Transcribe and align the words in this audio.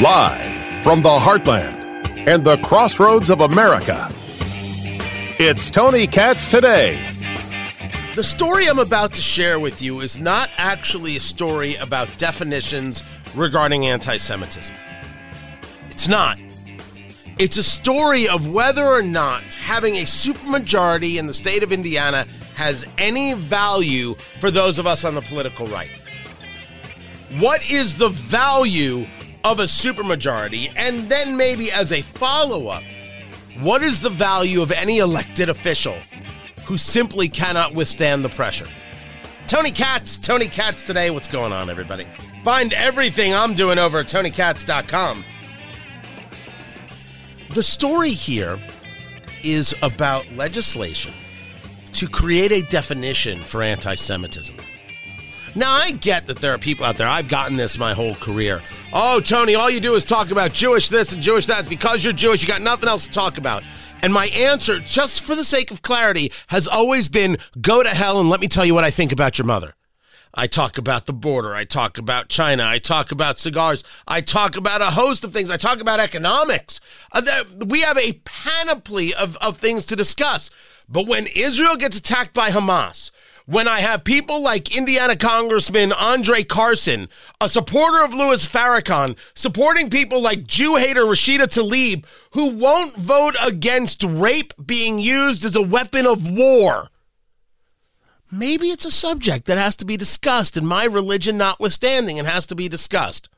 Live 0.00 0.82
from 0.82 1.02
the 1.02 1.10
heartland 1.10 1.76
and 2.26 2.42
the 2.42 2.56
crossroads 2.62 3.28
of 3.28 3.42
America. 3.42 4.10
It's 5.38 5.70
Tony 5.70 6.06
Katz 6.06 6.48
today. 6.48 7.06
The 8.16 8.24
story 8.24 8.66
I'm 8.66 8.78
about 8.78 9.12
to 9.12 9.20
share 9.20 9.60
with 9.60 9.82
you 9.82 10.00
is 10.00 10.18
not 10.18 10.48
actually 10.56 11.16
a 11.16 11.20
story 11.20 11.74
about 11.74 12.08
definitions 12.16 13.02
regarding 13.34 13.84
anti 13.84 14.16
Semitism. 14.16 14.74
It's 15.90 16.08
not. 16.08 16.38
It's 17.38 17.58
a 17.58 17.62
story 17.62 18.26
of 18.26 18.48
whether 18.48 18.86
or 18.86 19.02
not 19.02 19.52
having 19.52 19.96
a 19.96 20.04
supermajority 20.04 21.16
in 21.16 21.26
the 21.26 21.34
state 21.34 21.62
of 21.62 21.72
Indiana 21.72 22.26
has 22.54 22.86
any 22.96 23.34
value 23.34 24.14
for 24.38 24.50
those 24.50 24.78
of 24.78 24.86
us 24.86 25.04
on 25.04 25.14
the 25.14 25.20
political 25.20 25.66
right. 25.66 25.90
What 27.38 27.70
is 27.70 27.96
the 27.96 28.08
value 28.08 29.06
of 29.44 29.60
a 29.60 29.64
supermajority? 29.64 30.72
And 30.76 31.08
then, 31.08 31.36
maybe 31.36 31.70
as 31.72 31.92
a 31.92 32.02
follow 32.02 32.68
up, 32.68 32.82
what 33.60 33.82
is 33.82 33.98
the 33.98 34.10
value 34.10 34.62
of 34.62 34.72
any 34.72 34.98
elected 34.98 35.48
official 35.48 35.96
who 36.64 36.76
simply 36.76 37.28
cannot 37.28 37.74
withstand 37.74 38.24
the 38.24 38.28
pressure? 38.28 38.68
Tony 39.46 39.70
Katz, 39.70 40.16
Tony 40.16 40.46
Katz 40.46 40.84
today. 40.84 41.10
What's 41.10 41.28
going 41.28 41.52
on, 41.52 41.68
everybody? 41.68 42.06
Find 42.44 42.72
everything 42.72 43.34
I'm 43.34 43.54
doing 43.54 43.78
over 43.78 43.98
at 43.98 44.06
TonyKatz.com. 44.06 45.24
The 47.50 47.62
story 47.62 48.10
here 48.10 48.60
is 49.42 49.74
about 49.82 50.24
legislation 50.32 51.12
to 51.94 52.08
create 52.08 52.52
a 52.52 52.62
definition 52.62 53.40
for 53.40 53.62
anti 53.62 53.94
Semitism. 53.94 54.56
Now, 55.56 55.72
I 55.72 55.90
get 55.90 56.26
that 56.28 56.38
there 56.38 56.54
are 56.54 56.58
people 56.58 56.84
out 56.84 56.96
there, 56.96 57.08
I've 57.08 57.28
gotten 57.28 57.56
this 57.56 57.76
my 57.76 57.92
whole 57.92 58.14
career. 58.14 58.62
Oh, 58.92 59.18
Tony, 59.20 59.56
all 59.56 59.68
you 59.68 59.80
do 59.80 59.94
is 59.94 60.04
talk 60.04 60.30
about 60.30 60.52
Jewish 60.52 60.88
this 60.88 61.12
and 61.12 61.20
Jewish 61.20 61.46
that. 61.46 61.58
It's 61.58 61.68
because 61.68 62.04
you're 62.04 62.12
Jewish, 62.12 62.42
you 62.42 62.48
got 62.48 62.62
nothing 62.62 62.88
else 62.88 63.06
to 63.06 63.12
talk 63.12 63.36
about. 63.36 63.64
And 64.02 64.12
my 64.12 64.26
answer, 64.26 64.78
just 64.78 65.22
for 65.22 65.34
the 65.34 65.44
sake 65.44 65.70
of 65.70 65.82
clarity, 65.82 66.32
has 66.48 66.68
always 66.68 67.08
been 67.08 67.36
go 67.60 67.82
to 67.82 67.88
hell 67.88 68.20
and 68.20 68.30
let 68.30 68.40
me 68.40 68.48
tell 68.48 68.64
you 68.64 68.74
what 68.74 68.84
I 68.84 68.90
think 68.90 69.12
about 69.12 69.38
your 69.38 69.46
mother. 69.46 69.74
I 70.32 70.46
talk 70.46 70.78
about 70.78 71.06
the 71.06 71.12
border. 71.12 71.54
I 71.54 71.64
talk 71.64 71.98
about 71.98 72.28
China. 72.28 72.64
I 72.64 72.78
talk 72.78 73.10
about 73.10 73.38
cigars. 73.38 73.82
I 74.06 74.20
talk 74.20 74.56
about 74.56 74.80
a 74.80 74.86
host 74.86 75.24
of 75.24 75.32
things. 75.32 75.50
I 75.50 75.56
talk 75.56 75.80
about 75.80 75.98
economics. 75.98 76.80
Uh, 77.12 77.44
we 77.66 77.80
have 77.80 77.98
a 77.98 78.20
panoply 78.24 79.12
of, 79.12 79.36
of 79.38 79.56
things 79.58 79.84
to 79.86 79.96
discuss. 79.96 80.50
But 80.88 81.08
when 81.08 81.26
Israel 81.26 81.76
gets 81.76 81.98
attacked 81.98 82.32
by 82.32 82.50
Hamas, 82.50 83.10
when 83.50 83.66
I 83.66 83.80
have 83.80 84.04
people 84.04 84.40
like 84.40 84.76
Indiana 84.76 85.16
Congressman 85.16 85.92
Andre 85.92 86.44
Carson, 86.44 87.08
a 87.40 87.48
supporter 87.48 88.04
of 88.04 88.14
Louis 88.14 88.46
Farrakhan, 88.46 89.18
supporting 89.34 89.90
people 89.90 90.20
like 90.20 90.46
Jew 90.46 90.76
hater 90.76 91.02
Rashida 91.02 91.48
Tlaib, 91.48 92.04
who 92.30 92.50
won't 92.50 92.94
vote 92.94 93.34
against 93.44 94.04
rape 94.04 94.54
being 94.64 95.00
used 95.00 95.44
as 95.44 95.56
a 95.56 95.62
weapon 95.62 96.06
of 96.06 96.30
war. 96.30 96.90
Maybe 98.30 98.68
it's 98.68 98.84
a 98.84 98.92
subject 98.92 99.46
that 99.46 99.58
has 99.58 99.74
to 99.78 99.84
be 99.84 99.96
discussed, 99.96 100.56
and 100.56 100.68
my 100.68 100.84
religion 100.84 101.36
notwithstanding, 101.36 102.18
it 102.18 102.26
has 102.26 102.46
to 102.46 102.54
be 102.54 102.68
discussed. 102.68 103.28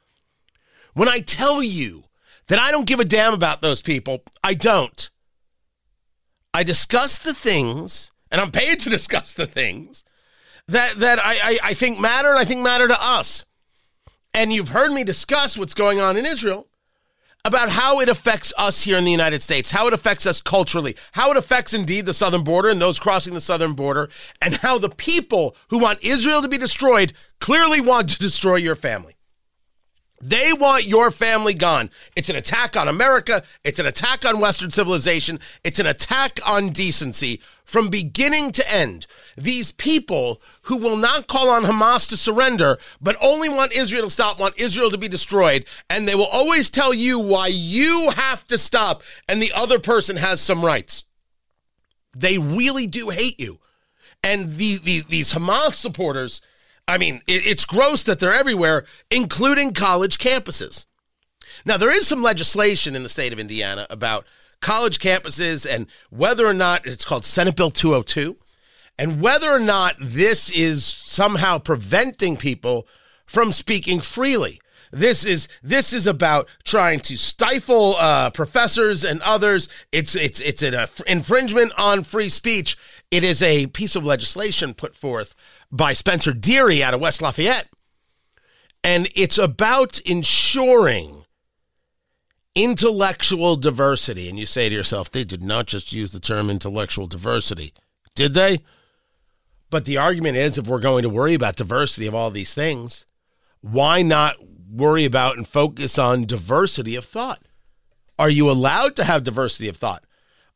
When 0.93 1.09
I 1.09 1.21
tell 1.21 1.63
you 1.63 2.05
that 2.49 2.59
I 2.59 2.71
don't 2.71 2.87
give 2.87 3.01
a 3.01 3.07
damn 3.07 3.33
about 3.33 3.63
those 3.63 3.81
people, 3.81 4.23
I 4.45 4.53
don't. 4.53 5.09
I 6.53 6.65
discuss 6.65 7.19
the 7.19 7.33
things 7.33 8.12
and 8.33 8.41
I'm 8.41 8.51
paid 8.51 8.81
to 8.81 8.91
discuss 8.91 9.35
the 9.35 9.47
things 9.47 10.05
that 10.67 10.95
that 10.97 11.21
I, 11.21 11.35
I, 11.35 11.59
I 11.65 11.75
think 11.75 12.01
matter 12.01 12.31
and 12.31 12.39
I 12.39 12.45
think 12.45 12.63
matter 12.63 12.89
to 12.89 13.01
us. 13.01 13.45
And 14.35 14.53
you've 14.53 14.71
heard 14.71 14.91
me 14.91 15.05
discuss 15.05 15.59
what's 15.59 15.75
going 15.75 16.01
on 16.01 16.17
in 16.17 16.25
Israel 16.25 16.67
about 17.45 17.69
how 17.69 18.01
it 18.01 18.09
affects 18.09 18.53
us 18.57 18.85
here 18.85 18.97
in 18.97 19.05
the 19.05 19.11
United 19.11 19.43
States, 19.43 19.71
how 19.71 19.87
it 19.89 19.93
affects 19.93 20.27
us 20.27 20.41
culturally, 20.41 20.97
how 21.13 21.31
it 21.31 21.37
affects 21.37 21.75
indeed 21.75 22.07
the 22.07 22.15
southern 22.15 22.45
border 22.45 22.69
and 22.69 22.81
those 22.81 22.99
crossing 22.99 23.35
the 23.35 23.41
southern 23.41 23.75
border, 23.75 24.09
and 24.41 24.57
how 24.57 24.79
the 24.79 24.89
people 24.89 25.55
who 25.69 25.79
want 25.79 26.03
Israel 26.03 26.41
to 26.41 26.49
be 26.49 26.57
destroyed 26.57 27.13
clearly 27.41 27.81
want 27.81 28.09
to 28.09 28.19
destroy 28.19 28.57
your 28.57 28.77
family. 28.77 29.17
They 30.25 30.53
want 30.53 30.87
your 30.87 31.11
family 31.11 31.53
gone. 31.53 31.91
It's 32.15 32.29
an 32.29 32.37
attack 32.37 32.77
on 32.77 32.87
America. 32.87 33.43
It's 33.65 33.81
an 33.81 33.87
attack 33.87 34.25
on 34.25 34.39
Western 34.39 34.71
civilization. 34.71 35.41
It's 35.65 35.81
an 35.81 35.87
attack 35.87 36.39
on 36.47 36.71
decency 36.71 37.41
from 37.65 37.91
beginning 37.91 38.53
to 38.53 38.73
end. 38.73 39.09
These 39.37 39.73
people 39.73 40.41
who 40.63 40.77
will 40.77 40.97
not 40.97 41.27
call 41.27 41.49
on 41.51 41.65
Hamas 41.65 42.09
to 42.11 42.17
surrender, 42.17 42.79
but 43.01 43.17
only 43.21 43.49
want 43.49 43.73
Israel 43.73 44.05
to 44.05 44.11
stop, 44.11 44.39
want 44.39 44.61
Israel 44.61 44.91
to 44.93 44.99
be 44.99 45.09
destroyed, 45.09 45.65
and 45.91 46.07
they 46.07 46.15
will 46.15 46.27
always 46.27 46.71
tell 46.71 46.95
you 46.95 47.19
why 47.19 47.49
you 47.49 48.13
have 48.15 48.47
to 48.47 48.59
stop 48.59 49.03
and 49.29 49.43
the 49.43 49.53
other 49.57 49.81
person 49.81 50.17
has 50.17 50.41
some 50.41 50.65
rights. 50.65 51.07
They 52.15 52.39
really 52.39 52.87
do 52.87 53.11
hate 53.11 53.41
you. 53.41 53.59
And 54.23 54.57
the, 54.57 54.79
the, 54.79 55.03
these 55.09 55.33
Hamas 55.33 55.73
supporters 55.73 56.43
I 56.89 56.99
mean, 56.99 57.21
it's 57.27 57.65
gross 57.65 58.03
that 58.05 58.21
they're 58.21 58.35
everywhere, 58.35 58.85
including 59.11 59.73
college 59.73 60.19
campuses. 60.19 60.87
Now, 61.65 61.77
there 61.77 61.91
is 61.91 62.07
some 62.07 62.23
legislation 62.23 62.97
in 62.97 63.03
the 63.03 63.09
state 63.09 63.33
of 63.33 63.39
Indiana 63.39 63.87
about 63.89 64.27
college 64.61 64.99
campuses 64.99 65.67
and 65.69 65.87
whether 66.11 66.47
or 66.47 66.55
not 66.55 66.87
it's 66.87 67.05
called 67.05 67.25
Senate 67.25 67.57
Bill 67.57 67.71
202, 67.71 68.37
and 68.99 69.21
whether 69.21 69.51
or 69.51 69.59
not 69.59 69.97
this 69.99 70.51
is 70.51 70.85
somehow 70.85 71.59
preventing 71.59 72.37
people 72.37 72.87
from 73.27 73.53
speaking 73.53 74.01
freely. 74.01 74.61
This 74.93 75.25
is 75.25 75.49
this 75.63 75.95
is 75.95 76.07
about 76.07 76.49
trying 76.65 77.01
to 77.01 77.17
stifle 77.17 77.97
uh, 77.97 78.29
professors 78.29 79.05
and 79.05 79.23
others. 79.23 79.71
It's 79.91 80.15
it's 80.15 80.39
it's 80.41 80.61
an 80.63 80.75
uh, 80.75 80.87
infringement 81.07 81.73
on 81.79 82.05
free 82.05 82.29
speech. 82.29 82.77
It 83.13 83.23
is 83.23 83.43
a 83.43 83.67
piece 83.67 83.95
of 83.95 84.07
legislation 84.07 84.73
put 84.73 84.97
forth 84.97 85.35
by 85.71 85.93
Spencer 85.93 86.33
Deery 86.33 86.83
out 86.83 86.95
of 86.95 87.01
West 87.01 87.21
Lafayette, 87.21 87.69
and 88.83 89.07
it's 89.15 89.37
about 89.37 90.01
ensuring 90.01 91.27
intellectual 92.55 93.57
diversity. 93.57 94.31
And 94.31 94.39
you 94.39 94.47
say 94.47 94.71
to 94.71 94.75
yourself, 94.75 95.11
they 95.11 95.25
did 95.25 95.43
not 95.43 95.67
just 95.67 95.93
use 95.93 96.11
the 96.11 96.21
term 96.21 96.49
intellectual 96.49 97.07
diversity, 97.07 97.75
did 98.15 98.33
they? 98.33 98.61
But 99.69 99.85
the 99.85 99.99
argument 99.99 100.39
is 100.39 100.57
if 100.57 100.67
we're 100.67 100.79
going 100.81 101.03
to 101.03 101.11
worry 101.11 101.35
about 101.35 101.57
diversity 101.57 102.07
of 102.07 102.15
all 102.15 102.31
these 102.31 102.55
things, 102.55 103.05
why 103.61 104.01
not 104.01 104.37
worry 104.71 105.05
about 105.05 105.37
and 105.37 105.47
focus 105.47 105.99
on 105.99 106.25
diversity 106.25 106.97
of 106.97 107.05
thought? 107.05 107.43
Are 108.19 108.31
you 108.31 108.51
allowed 108.51 108.97
to 108.97 109.05
have 109.05 109.23
diversity 109.23 109.69
of 109.69 109.77
thought? 109.77 110.03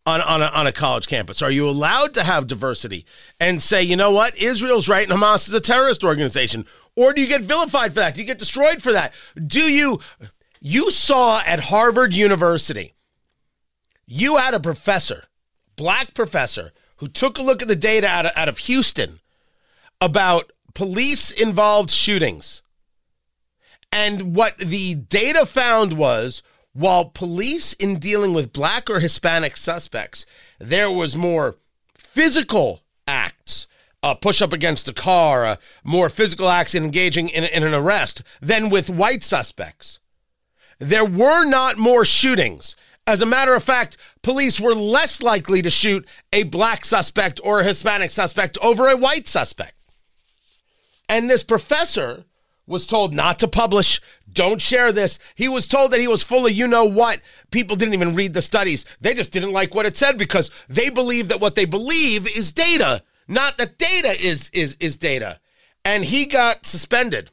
On, 0.06 0.22
on, 0.22 0.40
a, 0.40 0.46
on 0.46 0.66
a 0.66 0.72
college 0.72 1.08
campus? 1.08 1.42
Are 1.42 1.50
you 1.50 1.68
allowed 1.68 2.14
to 2.14 2.24
have 2.24 2.46
diversity 2.46 3.04
and 3.40 3.60
say, 3.60 3.82
you 3.82 3.96
know 3.96 4.12
what, 4.12 4.40
Israel's 4.40 4.88
right 4.88 5.08
and 5.08 5.20
Hamas 5.20 5.48
is 5.48 5.52
a 5.52 5.60
terrorist 5.60 6.04
organization? 6.04 6.64
Or 6.94 7.12
do 7.12 7.20
you 7.20 7.26
get 7.26 7.42
vilified 7.42 7.92
for 7.92 8.00
that? 8.00 8.14
Do 8.14 8.20
you 8.20 8.26
get 8.26 8.38
destroyed 8.38 8.80
for 8.80 8.92
that? 8.92 9.12
Do 9.46 9.62
you, 9.62 10.00
you 10.60 10.90
saw 10.90 11.42
at 11.44 11.60
Harvard 11.60 12.14
University, 12.14 12.94
you 14.06 14.36
had 14.36 14.54
a 14.54 14.60
professor, 14.60 15.24
black 15.74 16.14
professor, 16.14 16.72
who 16.98 17.08
took 17.08 17.36
a 17.36 17.42
look 17.42 17.60
at 17.60 17.68
the 17.68 17.76
data 17.76 18.06
out 18.06 18.26
of, 18.26 18.32
out 18.36 18.48
of 18.48 18.58
Houston 18.58 19.20
about 20.00 20.52
police 20.74 21.30
involved 21.30 21.90
shootings. 21.90 22.62
And 23.92 24.34
what 24.36 24.58
the 24.58 24.94
data 24.94 25.46
found 25.46 25.94
was 25.94 26.42
while 26.76 27.06
police, 27.06 27.72
in 27.72 27.98
dealing 27.98 28.34
with 28.34 28.52
black 28.52 28.90
or 28.90 29.00
Hispanic 29.00 29.56
suspects, 29.56 30.26
there 30.58 30.90
was 30.90 31.16
more 31.16 31.56
physical 31.94 32.82
acts, 33.06 33.66
a 34.02 34.14
push 34.14 34.42
up 34.42 34.52
against 34.52 34.88
a 34.88 34.92
car, 34.92 35.46
a 35.46 35.58
more 35.84 36.10
physical 36.10 36.50
acts 36.50 36.74
in 36.74 36.84
engaging 36.84 37.30
in, 37.30 37.44
in 37.44 37.62
an 37.62 37.72
arrest 37.72 38.22
than 38.42 38.68
with 38.68 38.90
white 38.90 39.24
suspects. 39.24 40.00
There 40.78 41.04
were 41.04 41.46
not 41.46 41.78
more 41.78 42.04
shootings. 42.04 42.76
As 43.06 43.22
a 43.22 43.26
matter 43.26 43.54
of 43.54 43.64
fact, 43.64 43.96
police 44.22 44.60
were 44.60 44.74
less 44.74 45.22
likely 45.22 45.62
to 45.62 45.70
shoot 45.70 46.06
a 46.30 46.42
black 46.42 46.84
suspect 46.84 47.40
or 47.42 47.60
a 47.60 47.64
Hispanic 47.64 48.10
suspect 48.10 48.58
over 48.60 48.88
a 48.88 48.96
white 48.96 49.26
suspect. 49.26 49.76
And 51.08 51.30
this 51.30 51.42
professor 51.42 52.24
was 52.66 52.86
told 52.86 53.14
not 53.14 53.38
to 53.38 53.48
publish, 53.48 54.00
don't 54.32 54.60
share 54.60 54.92
this. 54.92 55.18
He 55.34 55.48
was 55.48 55.66
told 55.66 55.92
that 55.92 56.00
he 56.00 56.08
was 56.08 56.22
full 56.22 56.46
of 56.46 56.52
you 56.52 56.66
know 56.66 56.84
what. 56.84 57.20
People 57.50 57.76
didn't 57.76 57.94
even 57.94 58.14
read 58.14 58.34
the 58.34 58.42
studies. 58.42 58.84
They 59.00 59.14
just 59.14 59.32
didn't 59.32 59.52
like 59.52 59.74
what 59.74 59.86
it 59.86 59.96
said 59.96 60.18
because 60.18 60.50
they 60.68 60.90
believe 60.90 61.28
that 61.28 61.40
what 61.40 61.54
they 61.54 61.64
believe 61.64 62.26
is 62.36 62.52
data, 62.52 63.02
not 63.28 63.56
that 63.58 63.78
data 63.78 64.10
is 64.10 64.50
is 64.50 64.76
is 64.80 64.96
data. 64.96 65.40
And 65.84 66.04
he 66.04 66.26
got 66.26 66.66
suspended. 66.66 67.30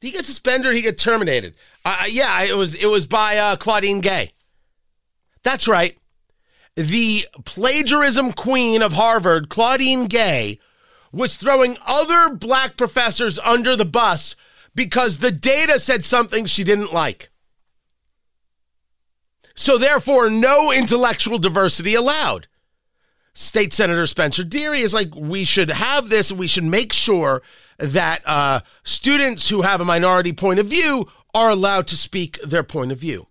He 0.00 0.12
got 0.12 0.24
suspended. 0.24 0.74
He 0.74 0.82
got 0.82 0.96
terminated. 0.96 1.54
Uh, 1.84 2.04
yeah, 2.08 2.42
it 2.44 2.56
was 2.56 2.74
it 2.74 2.86
was 2.86 3.06
by 3.06 3.36
uh, 3.36 3.56
Claudine 3.56 4.00
Gay. 4.00 4.32
That's 5.42 5.66
right. 5.66 5.98
The 6.76 7.26
plagiarism 7.44 8.32
queen 8.32 8.82
of 8.82 8.92
Harvard, 8.92 9.48
Claudine 9.48 10.06
Gay, 10.06 10.60
was 11.12 11.36
throwing 11.36 11.78
other 11.86 12.34
black 12.34 12.76
professors 12.76 13.38
under 13.40 13.76
the 13.76 13.84
bus 13.84 14.36
because 14.74 15.18
the 15.18 15.30
data 15.30 15.78
said 15.78 16.04
something 16.04 16.46
she 16.46 16.64
didn't 16.64 16.92
like. 16.92 17.30
So, 19.54 19.76
therefore, 19.76 20.30
no 20.30 20.70
intellectual 20.70 21.38
diversity 21.38 21.94
allowed. 21.94 22.46
State 23.32 23.72
Senator 23.72 24.06
Spencer 24.06 24.44
Deery 24.44 24.80
is 24.80 24.94
like, 24.94 25.14
we 25.14 25.44
should 25.44 25.70
have 25.70 26.08
this, 26.08 26.30
we 26.30 26.46
should 26.46 26.64
make 26.64 26.92
sure 26.92 27.42
that 27.78 28.20
uh, 28.24 28.60
students 28.82 29.48
who 29.48 29.62
have 29.62 29.80
a 29.80 29.84
minority 29.84 30.32
point 30.32 30.58
of 30.58 30.66
view 30.66 31.08
are 31.34 31.50
allowed 31.50 31.86
to 31.88 31.96
speak 31.96 32.40
their 32.42 32.62
point 32.62 32.92
of 32.92 32.98
view. 32.98 33.26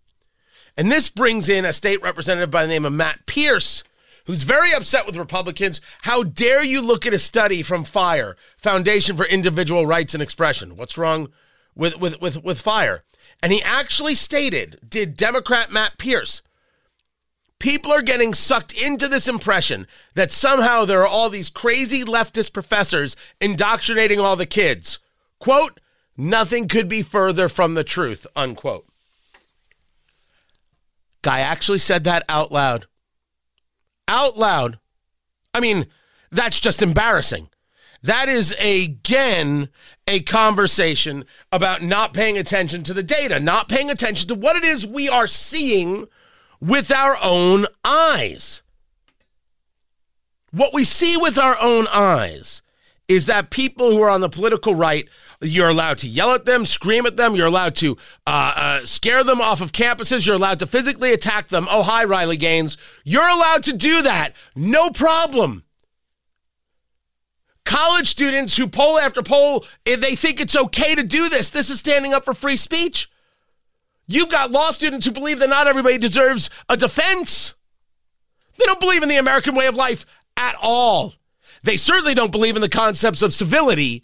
And 0.78 0.92
this 0.92 1.10
brings 1.10 1.50
in 1.50 1.66
a 1.66 1.74
state 1.74 2.02
representative 2.02 2.52
by 2.52 2.64
the 2.64 2.72
name 2.72 2.86
of 2.86 2.94
Matt 2.94 3.26
Pierce, 3.26 3.84
who's 4.28 4.44
very 4.44 4.74
upset 4.74 5.06
with 5.06 5.18
Republicans. 5.18 5.82
How 6.02 6.22
dare 6.22 6.64
you 6.64 6.82
look 6.82 7.06
at 7.06 7.14
a 7.14 7.20
study 7.20 7.64
from 7.64 7.86
FIRE, 7.86 8.36
Foundation 8.58 9.18
for 9.18 9.26
Individual 9.26 9.88
Rights 9.88 10.14
and 10.14 10.22
Expression? 10.22 10.76
What's 10.76 10.98
wrong 10.98 11.30
with, 11.76 11.98
with, 12.00 12.22
with, 12.22 12.44
with 12.44 12.62
FIRE? 12.62 13.04
And 13.42 13.52
he 13.52 13.64
actually 13.64 14.16
stated, 14.16 14.80
did 14.88 15.16
Democrat 15.16 15.72
Matt 15.72 15.98
Pierce, 15.98 16.42
people 17.58 17.92
are 17.92 18.02
getting 18.02 18.34
sucked 18.34 18.74
into 18.74 19.08
this 19.08 19.30
impression 19.30 19.88
that 20.14 20.32
somehow 20.32 20.84
there 20.84 21.02
are 21.02 21.08
all 21.08 21.30
these 21.30 21.50
crazy 21.50 22.04
leftist 22.04 22.52
professors 22.52 23.16
indoctrinating 23.40 24.20
all 24.20 24.36
the 24.36 24.46
kids. 24.46 25.00
Quote, 25.40 25.80
nothing 26.18 26.68
could 26.68 26.90
be 26.90 27.02
further 27.02 27.48
from 27.48 27.76
the 27.76 27.84
truth, 27.84 28.28
unquote. 28.36 28.86
Guy 31.22 31.40
actually 31.40 31.80
said 31.80 32.04
that 32.04 32.24
out 32.28 32.52
loud 32.52 32.88
out 34.08 34.38
loud. 34.38 34.80
I 35.54 35.60
mean, 35.60 35.88
that's 36.32 36.60
just 36.60 36.82
embarrassing. 36.82 37.50
That 38.04 38.30
is 38.30 38.56
again 38.60 39.70
a 40.08 40.22
conversation 40.22 41.26
about 41.52 41.82
not 41.82 42.14
paying 42.14 42.38
attention 42.38 42.84
to 42.84 42.94
the 42.94 43.04
data, 43.04 43.40
not 43.40 43.70
paying 43.70 43.90
attention 43.90 44.28
to 44.30 44.36
what 44.36 44.56
it 44.56 44.64
is 44.64 44.86
we 44.86 45.10
are 45.10 45.28
seeing 45.28 46.08
with 46.60 46.92
our 46.92 47.18
own 47.24 47.66
eyes. 47.84 48.62
What 50.52 50.74
we 50.74 50.84
see 50.84 51.18
with 51.18 51.38
our 51.38 51.58
own 51.62 51.88
eyes 51.94 52.62
is 53.08 53.26
that 53.26 53.52
people 53.52 53.92
who 53.92 54.02
are 54.02 54.10
on 54.10 54.22
the 54.22 54.30
political 54.30 54.76
right 54.76 55.08
you're 55.42 55.70
allowed 55.70 56.00
to 56.00 56.08
yell 56.08 56.32
at 56.32 56.46
them, 56.46 56.66
scream 56.66 57.06
at 57.06 57.16
them. 57.16 57.36
You're 57.36 57.48
allowed 57.48 57.76
to 57.76 57.98
uh, 58.26 58.54
uh, 58.56 58.80
scare 58.86 59.24
them 59.24 59.40
off 59.40 59.62
of 59.62 59.72
campuses. 59.72 60.26
You're 60.26 60.36
allowed 60.36 60.60
to 60.60 60.68
physically 60.68 61.14
attack 61.14 61.50
them. 61.50 61.68
Oh, 61.70 61.84
hi, 61.84 62.06
Riley 62.06 62.38
Gaines. 62.38 62.78
You're 63.04 63.28
allowed 63.28 63.64
to 63.64 63.74
do 63.74 64.02
that. 64.02 64.34
No 64.56 64.90
problem. 64.90 65.64
College 67.66 68.08
students 68.08 68.56
who 68.58 68.68
poll 68.68 68.98
after 68.98 69.22
poll, 69.22 69.66
eh, 69.86 69.98
they 69.98 70.16
think 70.16 70.40
it's 70.40 70.56
okay 70.56 70.96
to 70.96 71.04
do 71.04 71.30
this. 71.30 71.50
This 71.50 71.70
is 71.70 71.80
standing 71.80 72.14
up 72.14 72.26
for 72.26 72.34
free 72.34 72.56
speech. 72.56 73.12
You've 74.08 74.30
got 74.30 74.52
law 74.52 74.72
students 74.72 75.06
who 75.06 75.12
believe 75.12 75.40
that 75.40 75.50
not 75.50 75.68
everybody 75.68 75.98
deserves 75.98 76.50
a 76.70 76.78
defense. 76.78 77.56
They 78.58 78.66
don't 78.66 78.80
believe 78.80 79.04
in 79.04 79.10
the 79.10 79.18
American 79.18 79.54
way 79.54 79.68
of 79.68 79.76
life 79.76 80.06
at 80.38 80.56
all. 80.62 81.14
They 81.64 81.78
certainly 81.78 82.14
don't 82.14 82.32
believe 82.32 82.56
in 82.56 82.62
the 82.62 82.70
concepts 82.70 83.22
of 83.22 83.34
civility 83.34 84.04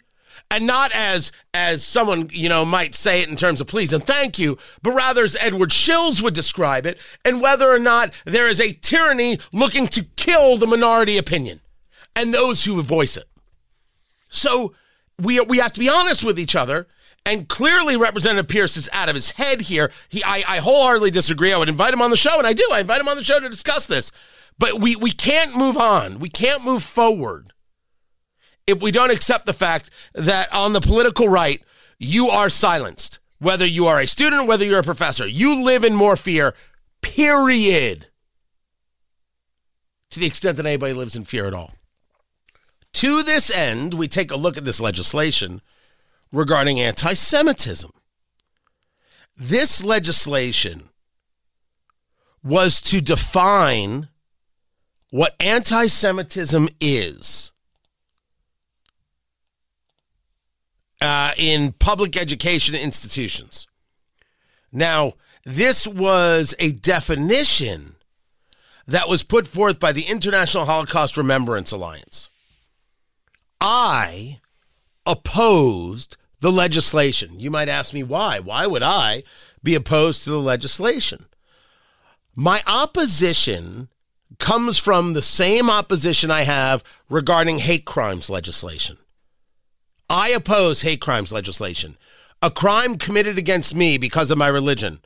and 0.50 0.66
not 0.66 0.92
as 0.94 1.32
as 1.52 1.84
someone 1.84 2.28
you 2.30 2.48
know 2.48 2.64
might 2.64 2.94
say 2.94 3.22
it 3.22 3.28
in 3.28 3.36
terms 3.36 3.60
of 3.60 3.66
please 3.66 3.92
and 3.92 4.04
thank 4.04 4.38
you, 4.38 4.58
but 4.82 4.92
rather 4.92 5.24
as 5.24 5.36
Edward 5.40 5.70
Shils 5.70 6.22
would 6.22 6.34
describe 6.34 6.86
it, 6.86 6.98
and 7.24 7.40
whether 7.40 7.70
or 7.70 7.78
not 7.78 8.12
there 8.24 8.48
is 8.48 8.60
a 8.60 8.72
tyranny 8.72 9.38
looking 9.52 9.88
to 9.88 10.04
kill 10.16 10.56
the 10.56 10.66
minority 10.66 11.18
opinion 11.18 11.60
and 12.14 12.32
those 12.32 12.64
who 12.64 12.80
voice 12.82 13.16
it. 13.16 13.28
So 14.28 14.74
we 15.20 15.40
we 15.40 15.58
have 15.58 15.72
to 15.72 15.80
be 15.80 15.88
honest 15.88 16.24
with 16.24 16.38
each 16.38 16.56
other. 16.56 16.86
And 17.26 17.48
clearly, 17.48 17.96
Representative 17.96 18.48
Pierce 18.48 18.76
is 18.76 18.90
out 18.92 19.08
of 19.08 19.14
his 19.14 19.30
head 19.30 19.62
here. 19.62 19.90
He, 20.10 20.22
I, 20.22 20.44
I 20.46 20.58
wholeheartedly 20.58 21.10
disagree. 21.10 21.54
I 21.54 21.56
would 21.56 21.70
invite 21.70 21.94
him 21.94 22.02
on 22.02 22.10
the 22.10 22.18
show, 22.18 22.36
and 22.36 22.46
I 22.46 22.52
do. 22.52 22.68
I 22.70 22.80
invite 22.80 23.00
him 23.00 23.08
on 23.08 23.16
the 23.16 23.24
show 23.24 23.40
to 23.40 23.48
discuss 23.48 23.86
this. 23.86 24.12
But 24.58 24.78
we 24.78 24.94
we 24.94 25.10
can't 25.10 25.56
move 25.56 25.78
on. 25.78 26.18
We 26.18 26.28
can't 26.28 26.62
move 26.66 26.82
forward 26.82 27.53
if 28.66 28.82
we 28.82 28.90
don't 28.90 29.10
accept 29.10 29.46
the 29.46 29.52
fact 29.52 29.90
that 30.14 30.52
on 30.52 30.72
the 30.72 30.80
political 30.80 31.28
right, 31.28 31.62
you 31.98 32.28
are 32.28 32.48
silenced, 32.48 33.18
whether 33.38 33.66
you 33.66 33.86
are 33.86 34.00
a 34.00 34.06
student, 34.06 34.46
whether 34.46 34.64
you're 34.64 34.80
a 34.80 34.84
professor, 34.84 35.26
you 35.26 35.62
live 35.62 35.84
in 35.84 35.94
more 35.94 36.16
fear, 36.16 36.54
period. 37.02 38.08
To 40.10 40.20
the 40.20 40.26
extent 40.26 40.56
that 40.56 40.66
anybody 40.66 40.94
lives 40.94 41.16
in 41.16 41.24
fear 41.24 41.46
at 41.46 41.54
all. 41.54 41.74
To 42.94 43.22
this 43.22 43.50
end, 43.50 43.94
we 43.94 44.06
take 44.06 44.30
a 44.30 44.36
look 44.36 44.56
at 44.56 44.64
this 44.64 44.80
legislation 44.80 45.60
regarding 46.32 46.80
anti 46.80 47.14
Semitism. 47.14 47.90
This 49.36 49.82
legislation 49.82 50.90
was 52.44 52.80
to 52.82 53.00
define 53.00 54.08
what 55.10 55.34
anti 55.40 55.88
Semitism 55.88 56.68
is 56.80 57.52
uh, 61.04 61.32
in 61.36 61.72
public 61.72 62.16
education 62.16 62.74
institutions. 62.74 63.66
Now, 64.72 65.12
this 65.44 65.86
was 65.86 66.54
a 66.58 66.72
definition 66.72 67.96
that 68.86 69.08
was 69.08 69.22
put 69.22 69.46
forth 69.46 69.78
by 69.78 69.92
the 69.92 70.04
International 70.04 70.64
Holocaust 70.64 71.16
Remembrance 71.18 71.72
Alliance. 71.72 72.30
I 73.60 74.40
opposed 75.04 76.16
the 76.40 76.50
legislation. 76.50 77.38
You 77.38 77.50
might 77.50 77.68
ask 77.68 77.92
me 77.92 78.02
why. 78.02 78.38
Why 78.40 78.66
would 78.66 78.82
I 78.82 79.24
be 79.62 79.74
opposed 79.74 80.24
to 80.24 80.30
the 80.30 80.38
legislation? 80.38 81.26
My 82.34 82.62
opposition 82.66 83.88
comes 84.38 84.78
from 84.78 85.12
the 85.12 85.22
same 85.22 85.68
opposition 85.68 86.30
I 86.30 86.42
have 86.42 86.82
regarding 87.10 87.58
hate 87.58 87.84
crimes 87.84 88.30
legislation. 88.30 88.96
I 90.14 90.28
oppose 90.28 90.82
hate 90.82 91.00
crimes 91.00 91.32
legislation. 91.32 91.96
A 92.40 92.48
crime 92.48 92.98
committed 92.98 93.36
against 93.36 93.74
me 93.74 93.98
because 93.98 94.30
of 94.30 94.38
my 94.38 94.46
religion 94.46 95.00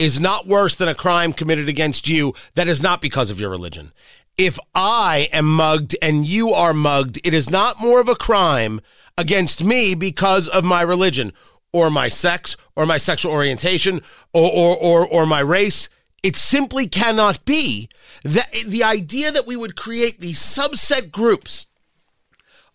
is 0.00 0.18
not 0.18 0.48
worse 0.48 0.74
than 0.74 0.88
a 0.88 0.96
crime 0.96 1.32
committed 1.32 1.68
against 1.68 2.08
you 2.08 2.34
that 2.56 2.66
is 2.66 2.82
not 2.82 3.00
because 3.00 3.30
of 3.30 3.38
your 3.38 3.50
religion. 3.50 3.92
If 4.36 4.58
I 4.74 5.28
am 5.32 5.46
mugged 5.46 5.94
and 6.02 6.26
you 6.26 6.52
are 6.52 6.74
mugged, 6.74 7.20
it 7.22 7.32
is 7.32 7.48
not 7.48 7.80
more 7.80 8.00
of 8.00 8.08
a 8.08 8.16
crime 8.16 8.80
against 9.16 9.62
me 9.62 9.94
because 9.94 10.48
of 10.48 10.64
my 10.64 10.82
religion 10.82 11.32
or 11.72 11.88
my 11.88 12.08
sex 12.08 12.56
or 12.74 12.84
my 12.84 12.98
sexual 12.98 13.30
orientation 13.30 14.02
or, 14.32 14.50
or, 14.50 14.76
or, 14.76 15.06
or 15.06 15.24
my 15.24 15.38
race. 15.38 15.88
It 16.24 16.34
simply 16.34 16.88
cannot 16.88 17.44
be 17.44 17.88
that 18.24 18.50
the 18.66 18.82
idea 18.82 19.30
that 19.30 19.46
we 19.46 19.54
would 19.54 19.76
create 19.76 20.18
these 20.18 20.40
subset 20.40 21.12
groups 21.12 21.68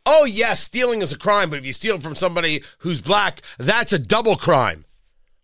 oh, 0.06 0.26
yes, 0.26 0.60
stealing 0.60 1.02
is 1.02 1.12
a 1.12 1.18
crime, 1.18 1.50
but 1.50 1.60
if 1.60 1.66
you 1.66 1.74
steal 1.74 2.00
from 2.00 2.16
somebody 2.16 2.64
who's 2.80 3.02
black, 3.02 3.42
that's 3.58 3.94
a 3.94 4.00
double 4.00 4.36
crime. 4.36 4.86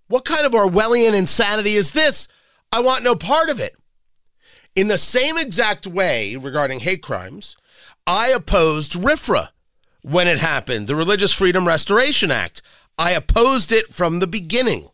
What 0.08 0.26
kind 0.26 0.46
of 0.46 0.54
Orwellian 0.54 1.16
insanity 1.16 1.76
is 1.76 1.92
this? 1.92 2.28
I 2.72 2.82
want 2.82 3.04
no 3.04 3.16
part 3.16 3.50
of 3.50 3.60
it. 3.60 3.76
In 4.76 4.88
the 4.88 4.98
same 4.98 5.38
exact 5.38 5.88
way 5.88 6.36
regarding 6.36 6.80
hate 6.80 7.02
crimes, 7.02 7.58
I 8.06 8.30
opposed 8.30 8.94
RFRA 8.94 9.50
when 10.02 10.28
it 10.28 10.40
happened, 10.40 10.88
the 10.88 10.96
Religious 10.96 11.34
Freedom 11.34 11.68
Restoration 11.68 12.32
Act. 12.32 12.62
I 12.98 13.12
opposed 13.12 13.72
it 13.72 13.88
from 13.88 14.20
the 14.20 14.28
beginning. 14.28 14.90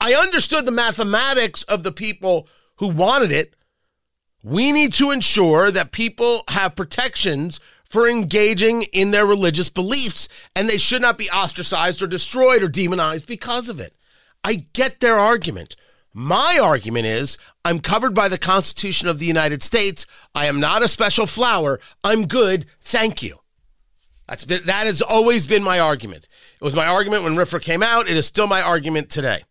I 0.00 0.14
understood 0.14 0.64
the 0.64 0.70
mathematics 0.70 1.62
of 1.64 1.82
the 1.82 1.92
people 1.92 2.48
who 2.76 2.88
wanted 2.88 3.32
it. 3.32 3.54
We 4.42 4.72
need 4.72 4.92
to 4.94 5.10
ensure 5.10 5.70
that 5.70 5.92
people 5.92 6.42
have 6.48 6.76
protections 6.76 7.60
for 7.94 8.08
engaging 8.08 8.82
in 8.92 9.12
their 9.12 9.24
religious 9.24 9.68
beliefs, 9.68 10.28
and 10.56 10.68
they 10.68 10.78
should 10.78 11.00
not 11.00 11.16
be 11.16 11.30
ostracized 11.30 12.02
or 12.02 12.08
destroyed 12.08 12.60
or 12.60 12.66
demonized 12.66 13.28
because 13.28 13.68
of 13.68 13.78
it. 13.78 13.94
I 14.42 14.66
get 14.72 14.98
their 14.98 15.16
argument. 15.16 15.76
My 16.12 16.58
argument 16.60 17.06
is 17.06 17.38
I'm 17.64 17.78
covered 17.78 18.12
by 18.12 18.26
the 18.26 18.36
Constitution 18.36 19.06
of 19.06 19.20
the 19.20 19.26
United 19.26 19.62
States. 19.62 20.06
I 20.34 20.46
am 20.46 20.58
not 20.58 20.82
a 20.82 20.88
special 20.88 21.24
flower. 21.28 21.78
I'm 22.02 22.26
good. 22.26 22.66
Thank 22.80 23.22
you. 23.22 23.38
That's 24.26 24.44
been, 24.44 24.66
that 24.66 24.86
has 24.86 25.00
always 25.00 25.46
been 25.46 25.62
my 25.62 25.78
argument. 25.78 26.26
It 26.60 26.64
was 26.64 26.74
my 26.74 26.88
argument 26.88 27.22
when 27.22 27.36
RFRA 27.36 27.62
came 27.62 27.84
out. 27.84 28.08
It 28.10 28.16
is 28.16 28.26
still 28.26 28.48
my 28.48 28.60
argument 28.60 29.08
today. 29.08 29.42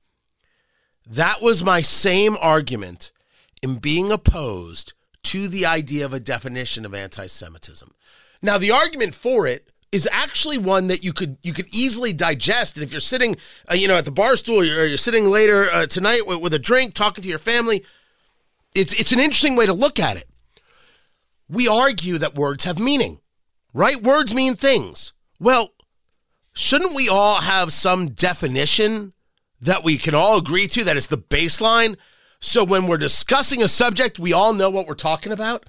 That 1.07 1.41
was 1.41 1.63
my 1.63 1.79
same 1.79 2.35
argument 2.41 3.13
in 3.61 3.77
being 3.77 4.11
opposed 4.11 4.91
to 5.23 5.47
the 5.47 5.65
idea 5.65 6.03
of 6.03 6.11
a 6.11 6.19
definition 6.19 6.83
of 6.83 6.93
anti-Semitism. 6.93 7.89
Now, 8.43 8.57
the 8.57 8.71
argument 8.71 9.15
for 9.15 9.47
it 9.47 9.71
is 9.93 10.07
actually 10.11 10.57
one 10.57 10.87
that 10.87 11.03
you 11.03 11.13
could 11.13 11.37
you 11.43 11.53
could 11.53 11.73
easily 11.73 12.11
digest. 12.13 12.75
And 12.75 12.83
if 12.83 12.91
you're 12.91 12.99
sitting, 12.99 13.37
uh, 13.71 13.75
you 13.75 13.87
know, 13.87 13.95
at 13.95 14.05
the 14.05 14.11
bar 14.11 14.35
stool, 14.35 14.59
or 14.59 14.65
you're, 14.65 14.97
sitting 14.97 15.25
later 15.25 15.67
uh, 15.71 15.85
tonight 15.85 16.27
with, 16.27 16.41
with 16.41 16.53
a 16.53 16.59
drink, 16.59 16.93
talking 16.93 17.21
to 17.21 17.29
your 17.29 17.39
family, 17.39 17.85
it's 18.75 18.99
it's 18.99 19.13
an 19.13 19.19
interesting 19.19 19.55
way 19.55 19.65
to 19.65 19.73
look 19.73 19.99
at 19.99 20.17
it. 20.17 20.25
We 21.47 21.67
argue 21.67 22.17
that 22.17 22.35
words 22.35 22.65
have 22.65 22.79
meaning, 22.79 23.19
right? 23.73 24.01
Words 24.01 24.33
mean 24.33 24.55
things. 24.55 25.13
Well, 25.39 25.69
shouldn't 26.53 26.95
we 26.95 27.07
all 27.07 27.41
have 27.41 27.71
some 27.71 28.09
definition 28.09 29.13
that 29.61 29.83
we 29.83 29.97
can 29.97 30.15
all 30.15 30.37
agree 30.37 30.67
to 30.67 30.83
that 30.83 30.97
is 30.97 31.07
the 31.07 31.17
baseline? 31.17 31.97
So 32.41 32.65
when 32.65 32.87
we're 32.87 32.97
discussing 32.97 33.61
a 33.61 33.69
subject, 33.69 34.19
we 34.19 34.33
all 34.33 34.51
know 34.51 34.69
what 34.69 34.87
we're 34.87 34.95
talking 34.95 35.31
about. 35.31 35.65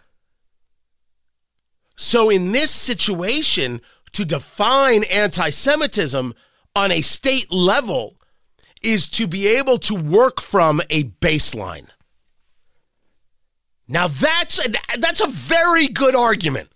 So 1.96 2.30
in 2.30 2.52
this 2.52 2.70
situation, 2.70 3.80
to 4.14 4.24
define 4.24 5.04
anti 5.04 5.50
Semitism 5.50 6.34
on 6.74 6.92
a 6.92 7.00
state 7.02 7.52
level 7.52 8.16
is 8.82 9.08
to 9.08 9.26
be 9.26 9.46
able 9.46 9.78
to 9.78 9.94
work 9.94 10.40
from 10.40 10.80
a 10.90 11.04
baseline. 11.04 11.88
Now 13.88 14.08
that's 14.08 14.64
a, 14.64 14.72
that's 14.98 15.20
a 15.20 15.28
very 15.28 15.88
good 15.88 16.14
argument. 16.14 16.70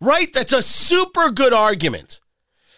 Right? 0.00 0.32
That's 0.32 0.52
a 0.52 0.62
super 0.62 1.30
good 1.30 1.52
argument. 1.52 2.20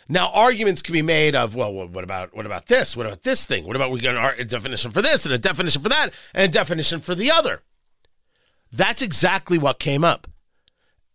Now 0.08 0.30
arguments 0.32 0.82
can 0.82 0.92
be 0.92 1.02
made 1.02 1.34
of 1.34 1.54
well 1.56 1.72
what 1.72 2.04
about 2.04 2.34
what 2.36 2.46
about 2.46 2.66
this? 2.66 2.96
What 2.96 3.06
about 3.06 3.22
this 3.22 3.46
thing? 3.46 3.66
What 3.66 3.76
about 3.76 3.90
we 3.90 4.00
got 4.00 4.38
a 4.38 4.44
definition 4.44 4.90
for 4.90 5.02
this 5.02 5.24
and 5.24 5.34
a 5.34 5.38
definition 5.38 5.82
for 5.82 5.88
that 5.88 6.10
and 6.34 6.48
a 6.48 6.52
definition 6.52 7.00
for 7.00 7.14
the 7.14 7.30
other? 7.30 7.62
That's 8.70 9.02
exactly 9.02 9.58
what 9.58 9.78
came 9.78 10.04
up. 10.04 10.28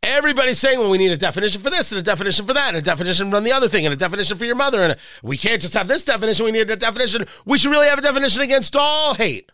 Everybody's 0.03 0.57
saying, 0.57 0.79
well, 0.79 0.89
we 0.89 0.97
need 0.97 1.11
a 1.11 1.17
definition 1.17 1.61
for 1.61 1.69
this 1.69 1.91
and 1.91 1.99
a 1.99 2.03
definition 2.03 2.45
for 2.45 2.53
that 2.53 2.69
and 2.69 2.77
a 2.77 2.81
definition 2.81 3.29
for 3.29 3.39
the 3.39 3.51
other 3.51 3.69
thing 3.69 3.85
and 3.85 3.93
a 3.93 3.97
definition 3.97 4.35
for 4.35 4.45
your 4.45 4.55
mother. 4.55 4.81
And 4.81 4.93
a, 4.93 4.97
we 5.21 5.37
can't 5.37 5.61
just 5.61 5.75
have 5.75 5.87
this 5.87 6.03
definition. 6.03 6.43
We 6.43 6.51
need 6.51 6.69
a 6.71 6.75
definition. 6.75 7.25
We 7.45 7.59
should 7.59 7.69
really 7.69 7.87
have 7.87 7.99
a 7.99 8.01
definition 8.01 8.41
against 8.41 8.75
all 8.75 9.13
hate. 9.13 9.51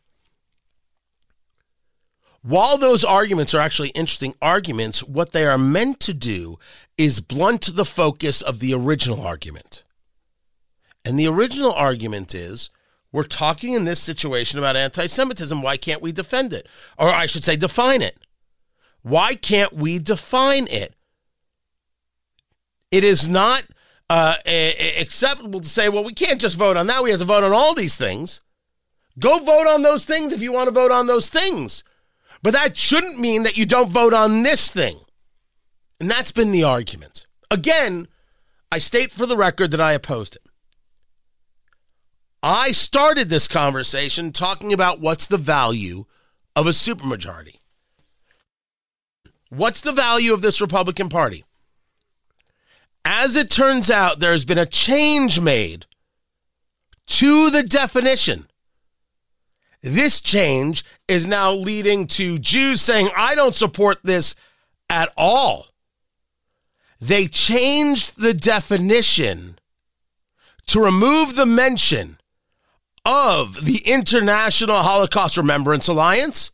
While 2.43 2.77
those 2.77 3.03
arguments 3.03 3.53
are 3.53 3.59
actually 3.59 3.89
interesting 3.89 4.35
arguments, 4.41 5.03
what 5.03 5.33
they 5.33 5.45
are 5.45 5.57
meant 5.57 5.99
to 6.01 6.13
do 6.13 6.57
is 6.97 7.19
blunt 7.19 7.75
the 7.75 7.83
focus 7.83 8.41
of 8.41 8.59
the 8.59 8.73
original 8.73 9.19
argument. 9.19 9.83
And 11.03 11.19
the 11.19 11.27
original 11.27 11.73
argument 11.73 12.33
is 12.33 12.69
we're 13.11 13.23
talking 13.23 13.73
in 13.73 13.83
this 13.83 13.99
situation 13.99 14.59
about 14.59 14.77
anti 14.77 15.07
Semitism. 15.07 15.61
Why 15.61 15.75
can't 15.75 16.01
we 16.01 16.13
defend 16.13 16.53
it? 16.53 16.67
Or 16.97 17.09
I 17.09 17.25
should 17.25 17.43
say, 17.43 17.57
define 17.57 18.01
it. 18.01 18.17
Why 19.01 19.35
can't 19.35 19.73
we 19.73 19.99
define 19.99 20.67
it? 20.67 20.93
It 22.91 23.03
is 23.03 23.27
not 23.27 23.63
uh, 24.09 24.35
acceptable 24.45 25.59
to 25.59 25.69
say, 25.69 25.89
well, 25.89 26.03
we 26.03 26.13
can't 26.13 26.41
just 26.41 26.57
vote 26.57 26.77
on 26.77 26.87
that. 26.87 27.03
We 27.03 27.11
have 27.11 27.19
to 27.19 27.25
vote 27.25 27.43
on 27.43 27.51
all 27.51 27.75
these 27.75 27.97
things. 27.97 28.41
Go 29.19 29.39
vote 29.39 29.67
on 29.67 29.81
those 29.81 30.05
things 30.05 30.33
if 30.33 30.41
you 30.41 30.51
want 30.51 30.67
to 30.67 30.73
vote 30.73 30.91
on 30.91 31.07
those 31.07 31.29
things. 31.29 31.83
But 32.43 32.53
that 32.53 32.77
shouldn't 32.77 33.19
mean 33.19 33.43
that 33.43 33.57
you 33.57 33.65
don't 33.65 33.89
vote 33.89 34.13
on 34.13 34.43
this 34.43 34.69
thing. 34.69 34.97
And 35.99 36.09
that's 36.09 36.31
been 36.31 36.51
the 36.51 36.63
argument. 36.63 37.25
Again, 37.49 38.07
I 38.71 38.77
state 38.79 39.11
for 39.11 39.25
the 39.25 39.37
record 39.37 39.71
that 39.71 39.81
I 39.81 39.93
opposed 39.93 40.35
it. 40.35 40.43
I 42.43 42.71
started 42.71 43.29
this 43.29 43.47
conversation 43.47 44.31
talking 44.31 44.71
about 44.71 44.99
what's 44.99 45.27
the 45.27 45.37
value 45.37 46.05
of 46.55 46.67
a 46.67 46.71
supermajority. 46.71 47.56
What's 49.49 49.81
the 49.81 49.93
value 49.93 50.33
of 50.33 50.41
this 50.41 50.61
Republican 50.61 51.09
Party? 51.09 51.45
As 53.05 53.35
it 53.35 53.49
turns 53.49 53.89
out, 53.89 54.19
there's 54.19 54.45
been 54.45 54.57
a 54.57 54.65
change 54.65 55.39
made 55.39 55.85
to 57.07 57.49
the 57.49 57.63
definition. 57.63 58.47
This 59.81 60.19
change 60.19 60.83
is 61.07 61.25
now 61.25 61.51
leading 61.51 62.07
to 62.07 62.37
Jews 62.37 62.81
saying, 62.81 63.09
I 63.15 63.35
don't 63.35 63.55
support 63.55 63.99
this 64.03 64.35
at 64.89 65.13
all. 65.15 65.67
They 66.99 67.27
changed 67.27 68.19
the 68.19 68.33
definition 68.33 69.59
to 70.65 70.83
remove 70.83 71.35
the 71.35 71.45
mention 71.45 72.17
of 73.05 73.65
the 73.65 73.77
International 73.85 74.81
Holocaust 74.81 75.37
Remembrance 75.37 75.87
Alliance 75.87 76.51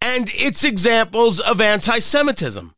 and 0.00 0.30
its 0.34 0.64
examples 0.64 1.40
of 1.40 1.60
anti 1.60 1.98
Semitism. 1.98 2.74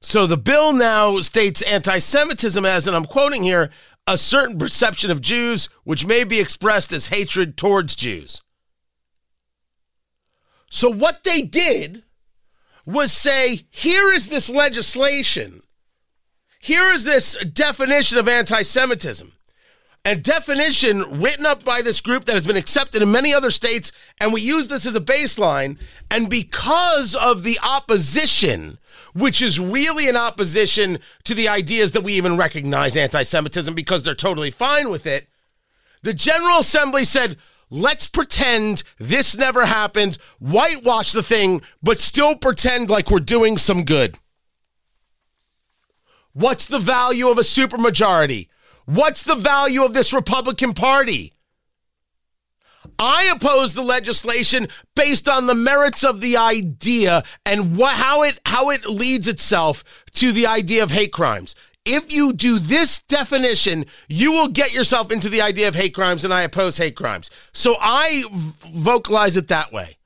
So 0.00 0.26
the 0.26 0.36
bill 0.36 0.72
now 0.72 1.20
states 1.20 1.62
anti 1.62 1.98
Semitism 1.98 2.64
as, 2.64 2.86
and 2.86 2.96
I'm 2.96 3.04
quoting 3.04 3.44
here, 3.44 3.70
a 4.06 4.18
certain 4.18 4.58
perception 4.58 5.10
of 5.10 5.20
Jews 5.20 5.68
which 5.84 6.06
may 6.06 6.24
be 6.24 6.40
expressed 6.40 6.92
as 6.92 7.06
hatred 7.06 7.56
towards 7.56 7.94
Jews. 7.94 8.42
So 10.68 10.90
what 10.90 11.22
they 11.22 11.42
did 11.42 12.02
was 12.84 13.12
say, 13.12 13.66
here 13.70 14.10
is 14.10 14.28
this 14.28 14.50
legislation, 14.50 15.60
here 16.58 16.90
is 16.90 17.04
this 17.04 17.36
definition 17.44 18.18
of 18.18 18.26
anti 18.26 18.62
Semitism 18.62 19.32
a 20.04 20.16
definition 20.16 21.20
written 21.20 21.46
up 21.46 21.64
by 21.64 21.80
this 21.80 22.00
group 22.00 22.24
that 22.24 22.32
has 22.32 22.46
been 22.46 22.56
accepted 22.56 23.02
in 23.02 23.12
many 23.12 23.32
other 23.32 23.50
states, 23.50 23.92
and 24.20 24.32
we 24.32 24.40
use 24.40 24.66
this 24.68 24.84
as 24.84 24.96
a 24.96 25.00
baseline. 25.00 25.80
And 26.10 26.28
because 26.28 27.14
of 27.14 27.44
the 27.44 27.58
opposition, 27.62 28.78
which 29.14 29.40
is 29.40 29.60
really 29.60 30.08
an 30.08 30.16
opposition 30.16 30.98
to 31.24 31.34
the 31.34 31.48
ideas 31.48 31.92
that 31.92 32.02
we 32.02 32.14
even 32.14 32.36
recognize 32.36 32.96
anti 32.96 33.22
Semitism 33.22 33.74
because 33.74 34.02
they're 34.02 34.14
totally 34.14 34.50
fine 34.50 34.90
with 34.90 35.06
it, 35.06 35.28
the 36.02 36.14
General 36.14 36.58
Assembly 36.58 37.04
said, 37.04 37.36
let's 37.70 38.08
pretend 38.08 38.82
this 38.98 39.36
never 39.36 39.66
happened, 39.66 40.18
whitewash 40.40 41.12
the 41.12 41.22
thing, 41.22 41.62
but 41.80 42.00
still 42.00 42.34
pretend 42.34 42.90
like 42.90 43.08
we're 43.08 43.20
doing 43.20 43.56
some 43.56 43.84
good. 43.84 44.18
What's 46.32 46.66
the 46.66 46.80
value 46.80 47.28
of 47.28 47.38
a 47.38 47.42
supermajority? 47.42 48.48
What's 48.84 49.22
the 49.22 49.34
value 49.34 49.84
of 49.84 49.94
this 49.94 50.12
Republican 50.12 50.74
Party? 50.74 51.32
I 52.98 53.24
oppose 53.34 53.74
the 53.74 53.82
legislation 53.82 54.68
based 54.94 55.28
on 55.28 55.46
the 55.46 55.54
merits 55.54 56.04
of 56.04 56.20
the 56.20 56.36
idea 56.36 57.22
and 57.46 57.76
what, 57.76 57.94
how 57.94 58.22
it 58.22 58.38
how 58.46 58.70
it 58.70 58.86
leads 58.86 59.28
itself 59.28 59.82
to 60.12 60.32
the 60.32 60.46
idea 60.46 60.82
of 60.82 60.90
hate 60.90 61.12
crimes. 61.12 61.54
If 61.84 62.12
you 62.12 62.32
do 62.32 62.58
this 62.58 63.00
definition, 63.02 63.86
you 64.08 64.30
will 64.30 64.48
get 64.48 64.72
yourself 64.72 65.10
into 65.10 65.28
the 65.28 65.42
idea 65.42 65.66
of 65.66 65.74
hate 65.74 65.94
crimes, 65.94 66.24
and 66.24 66.32
I 66.32 66.42
oppose 66.42 66.76
hate 66.76 66.94
crimes. 66.94 67.30
So 67.52 67.74
I 67.80 68.24
vocalize 68.72 69.36
it 69.36 69.48
that 69.48 69.72
way. 69.72 69.96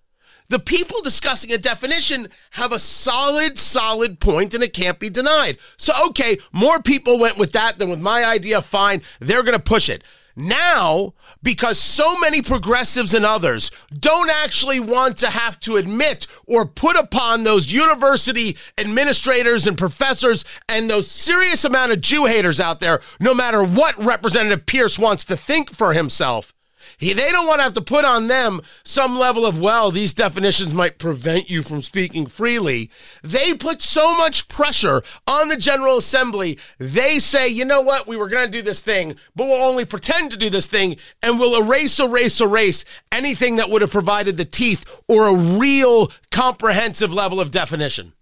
The 0.49 0.59
people 0.59 1.01
discussing 1.03 1.53
a 1.53 1.59
definition 1.59 2.29
have 2.53 2.73
a 2.73 2.79
solid, 2.79 3.59
solid 3.59 4.21
point 4.21 4.55
and 4.55 4.63
it 4.63 4.73
can't 4.73 4.99
be 4.99 5.11
denied. 5.11 5.59
So, 5.77 5.93
okay, 6.09 6.39
more 6.53 6.81
people 6.81 7.19
went 7.19 7.39
with 7.39 7.53
that 7.53 7.79
than 7.79 7.91
with 7.91 8.01
my 8.01 8.25
idea. 8.25 8.63
Fine. 8.63 9.03
They're 9.21 9.43
going 9.43 9.59
to 9.59 9.63
push 9.63 9.89
it. 9.89 10.05
Now, 10.39 11.15
because 11.43 11.79
so 11.79 12.19
many 12.19 12.43
progressives 12.43 13.15
and 13.15 13.25
others 13.25 13.71
don't 13.99 14.29
actually 14.31 14.79
want 14.79 15.17
to 15.19 15.31
have 15.31 15.59
to 15.61 15.79
admit 15.79 16.27
or 16.47 16.67
put 16.67 16.95
upon 16.95 17.45
those 17.45 17.73
university 17.73 18.59
administrators 18.77 19.67
and 19.67 19.79
professors 19.79 20.45
and 20.69 20.91
those 20.91 21.11
serious 21.11 21.65
amount 21.65 21.93
of 21.93 22.03
Jew 22.03 22.27
haters 22.27 22.61
out 22.61 22.81
there, 22.81 23.01
no 23.19 23.33
matter 23.33 23.65
what 23.65 23.97
Representative 23.97 24.67
Pierce 24.67 24.99
wants 24.99 25.25
to 25.25 25.37
think 25.37 25.75
for 25.75 25.95
himself, 25.95 26.53
he, 26.99 27.13
they 27.13 27.31
don't 27.31 27.47
want 27.47 27.59
to 27.59 27.65
have 27.65 27.75
to 27.75 27.83
put 27.83 28.05
on 28.05 28.29
them 28.29 28.63
some 28.85 29.19
level 29.19 29.45
of, 29.45 29.61
well, 29.61 29.91
these 29.91 30.15
definitions 30.15 30.73
might 30.73 30.99
prevent 30.99 31.51
you 31.51 31.63
from 31.63 31.83
speaking 31.83 32.27
freely. 32.27 32.91
They 33.23 33.53
put 33.53 33.83
so 33.83 34.17
much 34.17 34.49
pressure 34.49 35.03
on 35.27 35.49
the 35.49 35.59
General 35.59 35.99
Assembly. 35.99 36.59
They 36.79 37.19
say, 37.19 37.49
you 37.49 37.67
know 37.67 37.83
what, 37.83 38.07
we 38.07 38.17
were 38.17 38.29
going 38.29 38.47
to 38.47 38.51
do 38.51 38.63
this 38.63 38.81
thing, 38.81 39.17
but 39.35 39.45
we'll 39.45 39.63
only 39.63 39.85
pretend 39.85 40.31
to 40.31 40.39
do 40.39 40.49
this 40.49 40.69
thing 40.69 40.97
and 41.23 41.39
we'll 41.39 41.63
erase, 41.63 42.01
erase, 42.01 42.41
erase 42.41 42.85
anything 43.13 43.57
that 43.57 43.69
would 43.69 43.83
have 43.83 43.91
provided 43.91 44.39
the 44.39 44.45
teeth 44.47 45.03
or 45.07 45.27
a 45.27 45.35
real 45.35 46.11
comprehensive 46.31 47.13
level 47.13 47.41
of 47.41 47.51
definition. 47.51 48.15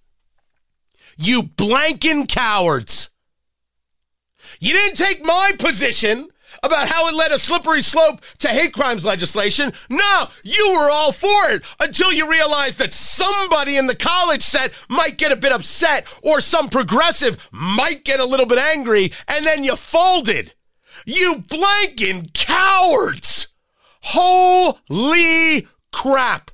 You 1.17 1.45
blanking 1.45 2.29
cowards. 2.29 3.11
You 4.59 4.73
didn't 4.73 4.97
take 4.97 5.25
my 5.25 5.53
position 5.59 6.29
about 6.65 6.89
how 6.89 7.07
it 7.07 7.15
led 7.15 7.31
a 7.31 7.39
slippery 7.39 7.83
slope 7.83 8.23
to 8.39 8.49
hate 8.49 8.73
crimes 8.73 9.05
legislation. 9.05 9.73
No, 9.91 10.25
you 10.43 10.71
were 10.73 10.91
all 10.91 11.13
for 11.13 11.51
it 11.51 11.63
until 11.81 12.13
you 12.13 12.29
realized 12.29 12.79
that 12.79 12.93
somebody 12.93 13.77
in 13.77 13.87
the 13.87 13.95
college 13.95 14.43
set 14.43 14.73
might 14.89 15.19
get 15.19 15.31
a 15.31 15.37
bit 15.37 15.53
upset 15.53 16.09
or 16.23 16.41
some 16.41 16.69
progressive 16.69 17.49
might 17.53 18.05
get 18.05 18.19
a 18.19 18.25
little 18.25 18.47
bit 18.47 18.59
angry, 18.59 19.13
and 19.29 19.45
then 19.45 19.63
you 19.63 19.77
folded. 19.77 20.55
You 21.07 21.45
blanking 21.47 22.33
cowards! 22.33 23.49
Holy 24.01 25.69
crap! 25.93 26.51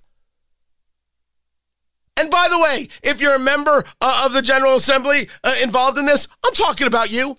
And 2.17 2.31
by 2.31 2.49
the 2.49 2.59
way, 2.59 2.89
if 3.03 3.21
you're 3.21 3.37
a 3.37 3.39
member 3.39 3.85
uh, 4.01 4.23
of 4.27 4.33
the 4.33 4.43
General 4.43 4.75
Assembly 4.75 5.29
uh, 5.43 5.55
involved 5.63 5.97
in 5.97 6.05
this, 6.05 6.29
I'm 6.45 6.53
talking 6.53 6.87
about 6.87 7.11
you. 7.11 7.39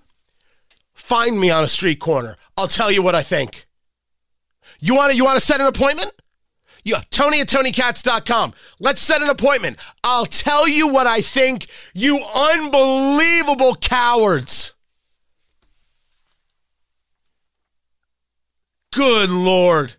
Find 1.11 1.37
me 1.37 1.51
on 1.51 1.61
a 1.61 1.67
street 1.67 1.99
corner. 1.99 2.37
I'll 2.55 2.69
tell 2.69 2.89
you 2.89 3.01
what 3.01 3.15
I 3.15 3.21
think. 3.21 3.65
You 4.79 4.95
want 4.95 5.11
to 5.11 5.17
you 5.17 5.25
want 5.25 5.37
to 5.37 5.45
set 5.45 5.59
an 5.59 5.67
appointment? 5.67 6.13
Yeah, 6.85 7.01
Tony 7.09 7.41
at 7.41 7.47
TonyKatz.com. 7.47 8.53
Let's 8.79 9.01
set 9.01 9.21
an 9.21 9.27
appointment. 9.27 9.75
I'll 10.05 10.25
tell 10.25 10.69
you 10.69 10.87
what 10.87 11.07
I 11.07 11.19
think, 11.19 11.67
you 11.93 12.17
unbelievable 12.33 13.75
cowards. 13.75 14.71
Good 18.93 19.31
Lord. 19.31 19.95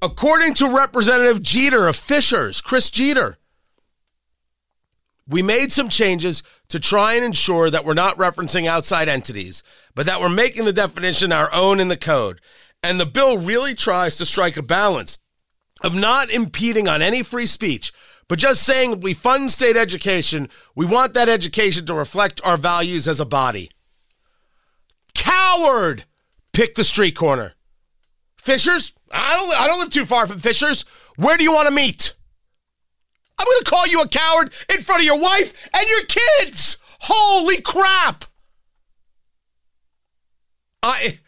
According 0.00 0.54
to 0.54 0.68
Representative 0.68 1.42
Jeter 1.42 1.88
of 1.88 1.96
Fishers, 1.96 2.60
Chris 2.60 2.90
Jeter, 2.90 3.38
we 5.28 5.42
made 5.42 5.70
some 5.70 5.90
changes 5.90 6.42
to 6.68 6.80
try 6.80 7.14
and 7.14 7.24
ensure 7.24 7.70
that 7.70 7.84
we're 7.84 7.94
not 7.94 8.16
referencing 8.16 8.66
outside 8.66 9.08
entities, 9.08 9.62
but 9.94 10.06
that 10.06 10.20
we're 10.20 10.28
making 10.28 10.64
the 10.64 10.72
definition 10.72 11.32
our 11.32 11.52
own 11.52 11.80
in 11.80 11.88
the 11.88 11.96
code. 11.96 12.40
And 12.82 12.98
the 12.98 13.06
bill 13.06 13.38
really 13.38 13.74
tries 13.74 14.16
to 14.16 14.26
strike 14.26 14.56
a 14.56 14.62
balance 14.62 15.18
of 15.82 15.94
not 15.94 16.30
impeding 16.30 16.88
on 16.88 17.02
any 17.02 17.22
free 17.22 17.46
speech, 17.46 17.92
but 18.26 18.38
just 18.38 18.62
saying 18.62 19.00
we 19.00 19.14
fund 19.14 19.50
state 19.50 19.76
education, 19.76 20.48
we 20.74 20.86
want 20.86 21.14
that 21.14 21.28
education 21.28 21.84
to 21.86 21.94
reflect 21.94 22.40
our 22.44 22.56
values 22.56 23.06
as 23.06 23.20
a 23.20 23.26
body. 23.26 23.70
Coward! 25.14 26.04
Pick 26.52 26.74
the 26.74 26.84
street 26.84 27.16
corner. 27.16 27.54
Fishers? 28.36 28.92
I 29.12 29.36
don't 29.36 29.60
I 29.60 29.66
don't 29.66 29.80
live 29.80 29.90
too 29.90 30.06
far 30.06 30.26
from 30.26 30.40
Fishers. 30.40 30.82
Where 31.16 31.36
do 31.36 31.44
you 31.44 31.52
want 31.52 31.68
to 31.68 31.74
meet? 31.74 32.14
I'm 33.38 33.44
going 33.44 33.58
to 33.58 33.70
call 33.70 33.86
you 33.86 34.00
a 34.00 34.08
coward 34.08 34.52
in 34.72 34.82
front 34.82 35.00
of 35.00 35.06
your 35.06 35.18
wife 35.18 35.68
and 35.72 35.88
your 35.88 36.02
kids. 36.04 36.78
Holy 37.00 37.60
crap. 37.60 38.24
I 40.82 41.18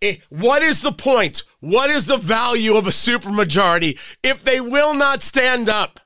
it, 0.00 0.22
what 0.28 0.62
is 0.62 0.82
the 0.82 0.92
point? 0.92 1.42
What 1.60 1.88
is 1.88 2.04
the 2.04 2.18
value 2.18 2.76
of 2.76 2.86
a 2.86 2.90
supermajority 2.90 3.98
if 4.22 4.44
they 4.44 4.60
will 4.60 4.94
not 4.94 5.22
stand 5.22 5.68
up? 5.68 6.00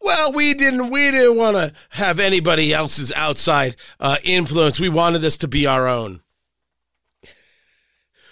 Well, 0.00 0.32
we 0.32 0.54
didn't. 0.54 0.90
We 0.90 1.10
didn't 1.10 1.36
want 1.36 1.56
to 1.56 1.72
have 1.90 2.20
anybody 2.20 2.72
else's 2.72 3.10
outside 3.12 3.74
uh, 3.98 4.18
influence. 4.22 4.78
We 4.78 4.88
wanted 4.88 5.18
this 5.18 5.36
to 5.38 5.48
be 5.48 5.66
our 5.66 5.88
own. 5.88 6.20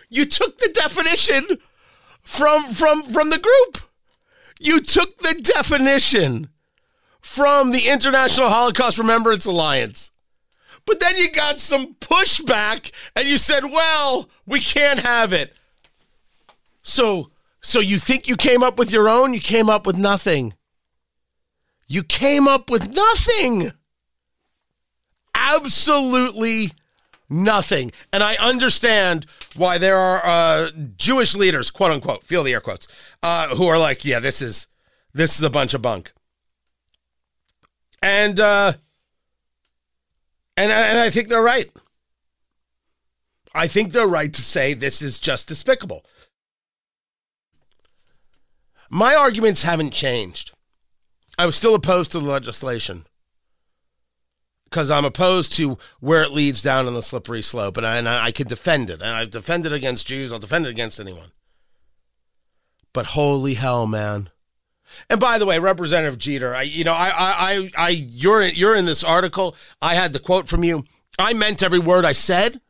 You 0.09 0.27
took 0.27 0.59
the 0.59 0.69
definition 0.69 1.45
from 2.21 2.73
from 2.73 3.03
from 3.03 3.31
the 3.31 3.39
group. 3.39 3.79
You 4.61 4.81
took 4.81 5.19
the 5.19 5.35
definition 5.35 6.49
from 7.21 7.73
the 7.73 7.89
International 7.89 8.49
Holocaust 8.49 8.99
Remembrance 8.99 9.47
Alliance. 9.47 10.11
But 10.87 11.01
then 11.01 11.17
you 11.17 11.31
got 11.31 11.61
some 11.61 11.95
pushback 11.95 12.93
and 13.17 13.27
you 13.27 13.39
said, 13.39 13.65
"Well, 13.65 14.29
we 14.47 14.61
can't 14.61 15.01
have 15.01 15.33
it." 15.33 15.55
So, 16.83 17.31
so 17.63 17.81
you 17.81 17.99
think 17.99 18.29
you 18.29 18.37
came 18.37 18.63
up 18.63 18.79
with 18.79 18.93
your 18.93 19.09
own? 19.09 19.33
You 19.33 19.41
came 19.41 19.71
up 19.71 19.87
with 19.87 19.97
nothing. 19.97 20.55
You 21.87 22.03
came 22.03 22.47
up 22.47 22.71
with 22.71 22.91
nothing. 22.91 23.73
Absolutely 25.35 26.73
nothing. 27.29 27.93
And 28.13 28.23
I 28.23 28.37
understand 28.37 29.27
why 29.57 29.79
there 29.79 29.97
are 29.97 30.21
uh, 30.25 30.71
Jewish 30.97 31.35
leaders, 31.35 31.71
quote 31.71 31.91
unquote, 31.91 32.25
feel 32.25 32.43
the 32.43 32.53
air 32.53 32.61
quotes, 32.61 32.89
uh, 33.23 33.55
who 33.55 33.67
are 33.67 33.79
like, 33.79 34.05
yeah, 34.05 34.21
this 34.21 34.43
is 34.43 34.67
this 35.13 35.37
is 35.37 35.43
a 35.43 35.51
bunch 35.51 35.75
of 35.75 35.83
bunk. 35.83 36.13
And 38.03 38.39
uh, 38.39 38.75
and 40.57 40.71
and 40.71 40.99
I 40.99 41.11
think 41.11 41.29
they're 41.29 41.43
right. 41.43 41.71
I 43.55 43.69
think 43.69 43.93
they're 43.93 44.07
right 44.07 44.33
to 44.33 44.43
say 44.43 44.75
this 44.75 45.01
is 45.01 45.19
just 45.21 45.47
despicable. 45.47 46.05
My 48.91 49.15
arguments 49.15 49.63
haven't 49.63 49.93
changed. 49.93 50.53
I 51.39 51.47
was 51.47 51.57
still 51.57 51.75
opposed 51.75 52.13
to 52.13 52.21
the 52.21 52.29
legislation 52.29 53.07
because 54.75 54.91
I'm 54.91 55.05
opposed 55.05 55.53
to 55.53 55.79
where 56.01 56.25
it 56.25 56.33
leads 56.33 56.61
down 56.61 56.89
on 56.89 56.95
the 56.95 57.03
slippery 57.03 57.43
slope, 57.43 57.77
and 57.77 57.87
I, 57.87 57.99
and 57.99 58.09
I 58.09 58.33
can 58.33 58.49
defend 58.49 58.91
it. 58.91 59.01
And 59.01 59.11
I've 59.11 59.31
defended 59.31 59.73
against 59.73 60.09
Jews. 60.09 60.33
I'll 60.33 60.41
defend 60.41 60.67
it 60.67 60.71
against 60.71 60.99
anyone. 60.99 61.29
But 62.93 63.07
holy 63.07 63.55
hell, 63.55 63.87
man! 63.87 64.31
And 65.09 65.21
by 65.21 65.39
the 65.39 65.47
way, 65.47 65.61
Representative 65.61 66.19
Jeter, 66.19 66.57
I, 66.57 66.63
you 66.63 66.83
know, 66.83 66.93
I, 66.93 67.13
I, 67.15 67.71
I, 67.79 67.89
you're, 67.91 68.43
you're 68.43 68.75
in 68.75 68.85
this 68.85 69.05
article. 69.05 69.55
I 69.81 69.95
had 69.95 70.13
the 70.13 70.19
quote 70.19 70.49
from 70.49 70.65
you. 70.65 70.83
I 71.21 71.35
meant 71.35 71.63
every 71.63 71.79
word 71.79 72.05
I 72.05 72.13
said, 72.13 72.61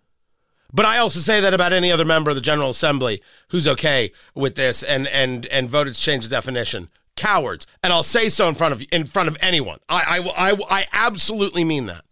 but 0.74 0.84
I 0.84 0.98
also 0.98 1.20
say 1.20 1.40
that 1.40 1.54
about 1.54 1.72
any 1.72 1.90
other 1.90 2.04
member 2.04 2.28
of 2.28 2.36
the 2.36 2.42
General 2.42 2.68
Assembly 2.68 3.22
who's 3.48 3.66
okay 3.66 4.12
with 4.34 4.56
this 4.56 4.82
and 4.82 5.06
and 5.08 5.46
and 5.46 5.70
voted 5.70 5.94
to 5.94 6.00
change 6.00 6.24
the 6.24 6.36
definition 6.36 6.90
cowards, 7.16 7.66
and 7.82 7.92
I'll 7.92 8.02
say 8.02 8.28
so 8.28 8.48
in 8.48 8.54
front 8.54 8.74
of 8.74 8.84
in 8.92 9.04
front 9.04 9.28
of 9.28 9.36
anyone. 9.40 9.78
I 9.88 10.20
I 10.36 10.50
I, 10.50 10.58
I 10.70 10.86
absolutely 10.92 11.64
mean 11.64 11.86
that. 11.86 12.04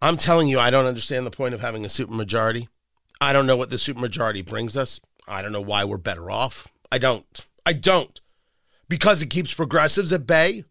I'm 0.00 0.16
telling 0.16 0.48
you, 0.48 0.58
I 0.58 0.70
don't 0.70 0.86
understand 0.86 1.24
the 1.24 1.30
point 1.30 1.54
of 1.54 1.60
having 1.60 1.84
a 1.84 1.88
supermajority. 1.88 2.66
I 3.20 3.32
don't 3.32 3.46
know 3.46 3.56
what 3.56 3.70
the 3.70 3.76
supermajority 3.76 4.44
brings 4.44 4.76
us. 4.76 5.00
I 5.28 5.42
don't 5.42 5.52
know 5.52 5.60
why 5.60 5.84
we're 5.84 5.96
better 5.96 6.30
off. 6.30 6.66
I 6.90 6.98
don't. 6.98 7.46
I 7.64 7.72
don't. 7.72 8.20
Because 8.88 9.22
it 9.22 9.30
keeps 9.30 9.54
progressives 9.54 10.12
at 10.12 10.26
bay. 10.26 10.64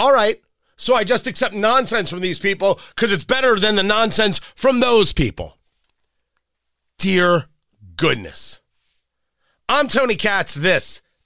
All 0.00 0.12
right. 0.12 0.36
So 0.76 0.94
I 0.94 1.04
just 1.04 1.26
accept 1.26 1.54
nonsense 1.54 2.10
from 2.10 2.20
these 2.20 2.38
people 2.38 2.80
because 2.94 3.12
it's 3.12 3.24
better 3.24 3.58
than 3.58 3.76
the 3.76 3.82
nonsense 3.82 4.40
from 4.56 4.80
those 4.80 5.12
people. 5.12 5.56
Dear 6.98 7.44
goodness. 7.96 8.60
I'm 9.68 9.86
Tony 9.86 10.16
Katz. 10.16 10.54
This 10.54 11.02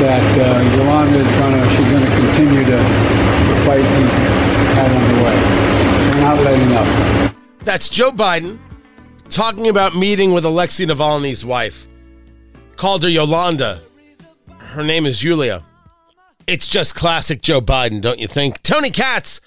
That 0.00 0.22
uh, 0.38 0.76
Yolanda 0.76 1.18
is 1.18 1.28
gonna 1.38 1.68
she's 1.70 1.86
gonna 1.88 2.16
continue 2.16 2.64
to, 2.64 2.78
to 2.78 3.54
fight 3.66 3.84
and 3.84 4.08
have 4.76 4.92
underway. 4.94 5.34
We're 6.14 6.20
not 6.20 6.38
letting 6.44 6.72
up. 6.74 7.34
That's 7.60 7.88
Joe 7.88 8.12
Biden 8.12 8.58
talking 9.28 9.68
about 9.68 9.96
meeting 9.96 10.32
with 10.32 10.44
Alexei 10.44 10.86
Navalny's 10.86 11.44
wife. 11.44 11.86
Called 12.76 13.02
her 13.02 13.08
Yolanda. 13.08 13.80
Her 14.58 14.84
name 14.84 15.04
is 15.04 15.22
Yulia. 15.24 15.62
It's 16.46 16.68
just 16.68 16.94
classic 16.94 17.42
Joe 17.42 17.60
Biden, 17.60 18.00
don't 18.00 18.20
you 18.20 18.28
think? 18.28 18.62
Tony 18.62 18.90
Katz. 18.90 19.40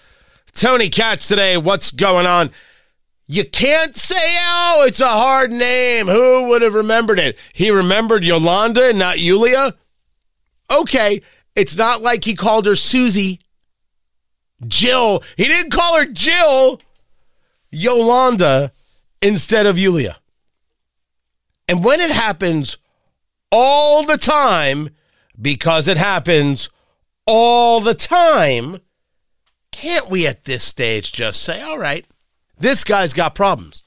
Tony 0.53 0.89
Katz 0.89 1.29
today. 1.29 1.57
What's 1.57 1.91
going 1.91 2.27
on? 2.27 2.51
You 3.25 3.45
can't 3.45 3.95
say, 3.95 4.35
oh, 4.39 4.83
it's 4.85 4.99
a 4.99 5.07
hard 5.07 5.53
name. 5.53 6.07
Who 6.07 6.49
would 6.49 6.61
have 6.61 6.73
remembered 6.73 7.19
it? 7.19 7.39
He 7.53 7.71
remembered 7.71 8.25
Yolanda 8.25 8.89
and 8.89 8.99
not 8.99 9.19
Yulia? 9.19 9.73
Okay, 10.71 11.21
it's 11.55 11.75
not 11.75 12.01
like 12.01 12.23
he 12.23 12.35
called 12.35 12.65
her 12.65 12.75
Susie. 12.75 13.39
Jill. 14.67 15.23
He 15.37 15.45
didn't 15.45 15.71
call 15.71 15.97
her 15.97 16.05
Jill. 16.05 16.79
Yolanda 17.71 18.71
instead 19.21 19.65
of 19.65 19.79
Yulia. 19.79 20.17
And 21.67 21.83
when 21.83 22.01
it 22.01 22.11
happens 22.11 22.77
all 23.51 24.05
the 24.05 24.17
time, 24.17 24.89
because 25.41 25.87
it 25.87 25.97
happens 25.97 26.69
all 27.25 27.79
the 27.79 27.93
time, 27.93 28.79
can't 29.71 30.09
we 30.09 30.27
at 30.27 30.43
this 30.43 30.63
stage 30.63 31.13
just 31.13 31.41
say, 31.41 31.61
all 31.61 31.77
right, 31.77 32.05
this 32.57 32.83
guy's 32.83 33.13
got 33.13 33.35
problems? 33.35 33.83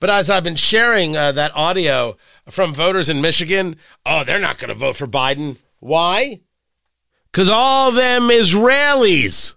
But 0.00 0.10
as 0.10 0.28
I've 0.28 0.44
been 0.44 0.56
sharing 0.56 1.16
uh, 1.16 1.32
that 1.32 1.56
audio 1.56 2.16
from 2.50 2.74
voters 2.74 3.08
in 3.08 3.20
Michigan, 3.20 3.76
oh, 4.04 4.24
they're 4.24 4.38
not 4.38 4.58
going 4.58 4.68
to 4.68 4.74
vote 4.74 4.96
for 4.96 5.06
Biden. 5.06 5.56
Why? 5.86 6.40
Because 7.30 7.48
all 7.48 7.92
them 7.92 8.22
Israelis. 8.22 9.54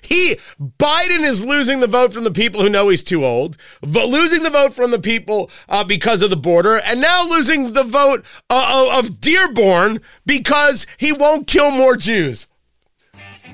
He 0.00 0.36
Biden 0.58 1.20
is 1.20 1.44
losing 1.44 1.80
the 1.80 1.86
vote 1.86 2.14
from 2.14 2.24
the 2.24 2.30
people 2.30 2.62
who 2.62 2.70
know 2.70 2.88
he's 2.88 3.02
too 3.02 3.26
old, 3.26 3.58
but 3.82 4.08
losing 4.08 4.42
the 4.42 4.48
vote 4.48 4.72
from 4.72 4.90
the 4.90 4.98
people 4.98 5.50
uh, 5.68 5.84
because 5.84 6.22
of 6.22 6.30
the 6.30 6.36
border, 6.36 6.78
and 6.78 6.98
now 6.98 7.28
losing 7.28 7.74
the 7.74 7.84
vote 7.84 8.24
uh, 8.48 8.88
of 8.98 9.20
Dearborn 9.20 10.00
because 10.24 10.86
he 10.96 11.12
won't 11.12 11.46
kill 11.46 11.70
more 11.70 11.98
Jews. 11.98 12.46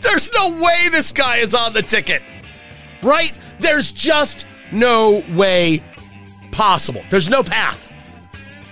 There's 0.00 0.32
no 0.32 0.62
way 0.62 0.88
this 0.92 1.10
guy 1.10 1.38
is 1.38 1.56
on 1.56 1.72
the 1.72 1.82
ticket, 1.82 2.22
right? 3.02 3.32
There's 3.58 3.90
just 3.90 4.46
no 4.70 5.24
way 5.30 5.82
possible. 6.52 7.02
There's 7.10 7.28
no 7.28 7.42
path. 7.42 7.89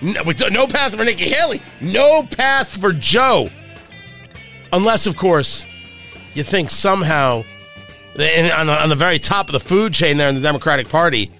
No, 0.01 0.23
no 0.49 0.67
path 0.67 0.95
for 0.95 1.03
Nikki 1.03 1.25
Haley. 1.25 1.61
No 1.81 2.23
path 2.23 2.79
for 2.79 2.93
Joe. 2.93 3.49
Unless, 4.71 5.07
of 5.07 5.17
course, 5.17 5.65
you 6.33 6.43
think 6.43 6.69
somehow, 6.69 7.37
on 7.37 8.17
the, 8.17 8.77
on 8.81 8.89
the 8.89 8.95
very 8.95 9.19
top 9.19 9.47
of 9.47 9.53
the 9.53 9.59
food 9.59 9.93
chain 9.93 10.17
there 10.17 10.29
in 10.29 10.35
the 10.35 10.41
Democratic 10.41 10.87
Party, 10.87 11.31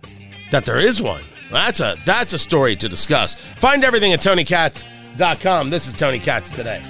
that 0.51 0.65
there 0.65 0.77
is 0.77 1.01
one. 1.01 1.21
That's 1.51 1.79
a 1.79 1.95
that's 2.05 2.33
a 2.33 2.37
story 2.39 2.75
to 2.75 2.87
discuss. 2.87 3.35
Find 3.57 3.83
everything 3.83 4.13
at 4.13 4.19
TonyKatz.com. 4.19 5.69
This 5.69 5.87
is 5.87 5.93
Tony 5.93 6.19
Katz 6.19 6.51
today. 6.51 6.81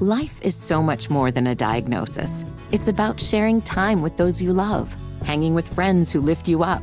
Life 0.00 0.40
is 0.42 0.56
so 0.56 0.82
much 0.82 1.10
more 1.10 1.30
than 1.30 1.46
a 1.46 1.54
diagnosis. 1.54 2.44
It's 2.72 2.88
about 2.88 3.20
sharing 3.20 3.60
time 3.60 4.00
with 4.00 4.16
those 4.16 4.40
you 4.40 4.52
love, 4.52 4.96
hanging 5.24 5.54
with 5.54 5.72
friends 5.72 6.10
who 6.10 6.20
lift 6.20 6.48
you 6.48 6.62
up, 6.62 6.82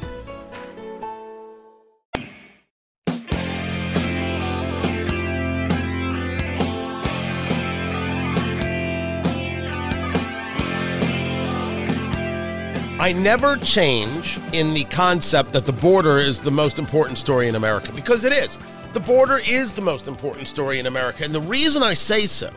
I 13.01 13.13
never 13.13 13.57
change 13.57 14.37
in 14.53 14.75
the 14.75 14.83
concept 14.83 15.53
that 15.53 15.65
the 15.65 15.71
border 15.71 16.19
is 16.19 16.39
the 16.39 16.51
most 16.51 16.77
important 16.77 17.17
story 17.17 17.47
in 17.47 17.55
America 17.55 17.91
because 17.91 18.25
it 18.25 18.31
is. 18.31 18.59
The 18.93 18.99
border 18.99 19.39
is 19.43 19.71
the 19.71 19.81
most 19.81 20.07
important 20.07 20.47
story 20.47 20.77
in 20.77 20.85
America. 20.85 21.23
And 21.23 21.33
the 21.33 21.41
reason 21.41 21.81
I 21.81 21.95
say 21.95 22.27
so 22.27 22.51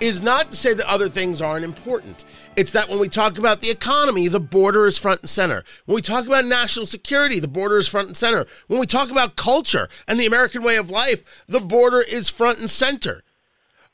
is 0.00 0.22
not 0.22 0.52
to 0.52 0.56
say 0.56 0.72
that 0.72 0.90
other 0.90 1.10
things 1.10 1.42
aren't 1.42 1.66
important. 1.66 2.24
It's 2.56 2.72
that 2.72 2.88
when 2.88 2.98
we 2.98 3.10
talk 3.10 3.36
about 3.36 3.60
the 3.60 3.68
economy, 3.68 4.26
the 4.28 4.40
border 4.40 4.86
is 4.86 4.96
front 4.96 5.20
and 5.20 5.28
center. 5.28 5.64
When 5.84 5.96
we 5.96 6.00
talk 6.00 6.24
about 6.26 6.46
national 6.46 6.86
security, 6.86 7.38
the 7.38 7.46
border 7.46 7.76
is 7.76 7.86
front 7.86 8.08
and 8.08 8.16
center. 8.16 8.46
When 8.68 8.80
we 8.80 8.86
talk 8.86 9.10
about 9.10 9.36
culture 9.36 9.86
and 10.08 10.18
the 10.18 10.24
American 10.24 10.62
way 10.62 10.76
of 10.76 10.88
life, 10.88 11.22
the 11.46 11.60
border 11.60 12.00
is 12.00 12.30
front 12.30 12.58
and 12.58 12.70
center. 12.70 13.22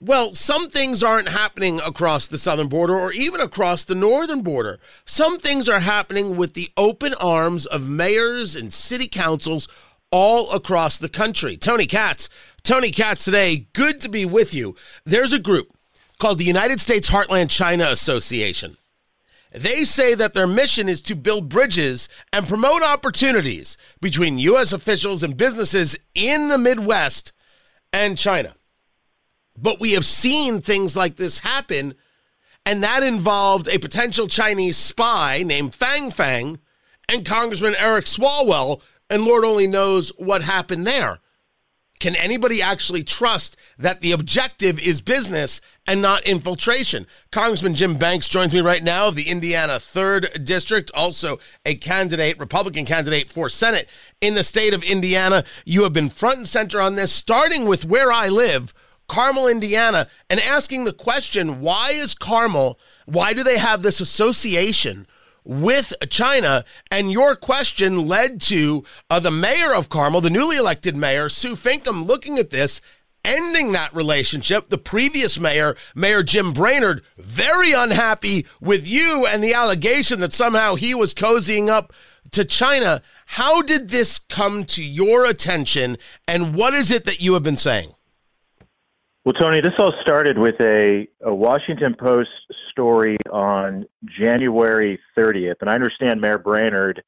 Well, 0.01 0.35
some 0.35 0.69
things 0.69 1.03
aren't 1.03 1.29
happening 1.29 1.81
across 1.81 2.27
the 2.27 2.37
southern 2.37 2.69
border 2.69 2.95
or 2.95 3.13
even 3.13 3.41
across 3.41 3.83
the 3.83 3.95
northern 3.95 4.43
border. 4.43 4.79
Some 5.07 5.39
things 5.39 5.71
are 5.71 5.81
happening 5.81 6.37
with 6.37 6.53
the 6.53 6.69
open 6.77 7.15
arms 7.15 7.65
of 7.65 7.89
mayors 7.89 8.55
and 8.55 8.75
city 8.75 9.09
councils 9.09 9.69
all 10.11 10.53
across 10.53 10.99
the 10.99 11.09
country. 11.09 11.57
Tony 11.57 11.87
Katz, 11.87 12.29
Tony 12.63 12.91
Katz 12.91 13.25
today, 13.25 13.69
good 13.73 13.99
to 14.03 14.11
be 14.11 14.27
with 14.27 14.53
you. 14.53 14.77
There's 15.07 15.33
a 15.33 15.39
group 15.39 15.73
called 16.19 16.39
the 16.39 16.45
United 16.45 16.79
States 16.79 17.09
Heartland 17.09 17.49
China 17.49 17.89
Association. 17.89 18.77
They 19.51 19.85
say 19.85 20.15
that 20.15 20.35
their 20.35 20.47
mission 20.47 20.91
is 20.91 21.01
to 21.03 21.15
build 21.15 21.49
bridges 21.49 22.11
and 22.35 22.47
promote 22.47 22.83
opportunities 22.83 23.79
between 24.03 24.39
U.S. 24.41 24.75
officials 24.75 25.23
and 25.23 25.39
businesses 25.39 25.99
in 26.15 26.49
the 26.49 26.59
Midwest 26.59 27.33
and 27.95 28.19
China. 28.19 28.55
But 29.57 29.81
we 29.81 29.93
have 29.93 30.05
seen 30.05 30.61
things 30.61 30.97
like 30.97 31.17
this 31.17 31.41
happen, 31.41 31.95
and 32.65 32.83
that 32.83 33.03
involved 33.03 33.69
a 33.69 33.79
potential 33.79 34.27
Chinese 34.27 34.77
spy 34.77 35.43
named 35.45 35.75
Fang 35.75 36.11
Fang 36.11 36.59
and 37.09 37.25
Congressman 37.25 37.75
Eric 37.79 38.07
Swalwell, 38.07 38.83
and 39.09 39.25
Lord 39.25 39.45
only 39.45 39.67
knows 39.67 40.11
what 40.17 40.43
happened 40.43 40.87
there. 40.87 41.21
Can 41.99 42.15
anybody 42.15 42.61
actually 42.61 43.03
trust 43.03 43.57
that 43.79 44.03
the 44.03 44.13
objective 44.13 44.79
is 44.79 45.01
business 45.01 45.63
and 45.87 46.03
not 46.03 46.27
infiltration? 46.27 47.07
Congressman 47.33 47.75
Jim 47.75 47.97
Banks 47.97 48.29
joins 48.29 48.53
me 48.53 48.61
right 48.61 48.83
now 48.83 49.09
of 49.09 49.15
the 49.15 49.31
Indiana 49.31 49.75
3rd 49.75 50.45
District, 50.45 50.91
also 50.93 51.39
a 51.65 51.75
candidate, 51.75 52.39
Republican 52.39 52.85
candidate 52.85 53.31
for 53.31 53.49
Senate 53.49 53.89
in 54.21 54.35
the 54.35 54.43
state 54.43 54.75
of 54.75 54.83
Indiana. 54.83 55.43
You 55.65 55.85
have 55.85 55.95
been 55.95 56.11
front 56.11 56.39
and 56.39 56.49
center 56.49 56.83
on 56.83 56.97
this, 56.97 57.13
starting 57.13 57.67
with 57.67 57.87
where 57.87 58.13
I 58.13 58.29
live 58.29 58.75
Carmel, 59.09 59.49
Indiana, 59.49 60.09
and 60.29 60.41
asking 60.41 60.85
the 60.85 60.93
question 60.93 61.61
why 61.61 61.91
is 61.91 62.15
Carmel, 62.15 62.79
why 63.07 63.33
do 63.33 63.43
they 63.43 63.59
have 63.59 63.83
this 63.83 64.01
association 64.01 65.07
with 65.45 65.93
China? 66.11 66.65
And 66.91 67.13
your 67.13 67.37
question 67.37 68.07
led 68.07 68.41
to 68.43 68.85
uh, 69.09 69.21
the 69.21 69.31
mayor 69.31 69.75
of 69.75 69.89
Carmel, 69.89 70.21
the 70.21 70.31
newly 70.31 70.57
elected 70.57 70.97
mayor, 70.97 71.29
Sue 71.29 71.55
Finkam, 71.55 72.07
looking 72.07 72.39
at 72.39 72.51
this. 72.51 72.81
Ending 73.25 73.73
that 73.73 73.93
relationship, 73.93 74.69
the 74.69 74.79
previous 74.79 75.37
mayor, 75.41 75.75
Mayor 75.97 76.23
Jim 76.23 76.53
Brainard, 76.53 77.03
very 77.19 77.73
unhappy 77.73 78.47
with 78.61 78.87
you 78.87 79.27
and 79.27 79.43
the 79.43 79.53
allegation 79.53 80.21
that 80.21 80.33
somehow 80.33 80.77
he 80.77 80.95
was 80.95 81.13
cozying 81.13 81.69
up 81.69 81.93
to 82.31 82.45
China. 82.45 83.03
How 83.27 83.63
did 83.63 83.89
this 83.89 84.21
come 84.21 84.65
to 84.67 84.85
your 84.85 85.25
attention, 85.25 85.97
and 86.29 86.55
what 86.55 86.73
is 86.73 86.93
it 86.93 87.05
that 87.05 87.21
you 87.21 87.35
have 87.35 87.43
been 87.43 87.57
saying? 87.57 87.91
Well, 89.27 89.33
Tony, 89.33 89.61
this 89.61 89.73
all 89.81 89.93
started 90.03 90.39
with 90.39 90.55
a, 90.61 91.09
a 91.25 91.35
Washington 91.35 91.97
Post 91.99 92.31
story 92.71 93.17
on 93.33 93.85
January 94.21 95.01
30th. 95.19 95.57
And 95.61 95.69
I 95.69 95.75
understand 95.75 96.21
Mayor 96.21 96.39
Brainard, 96.39 97.03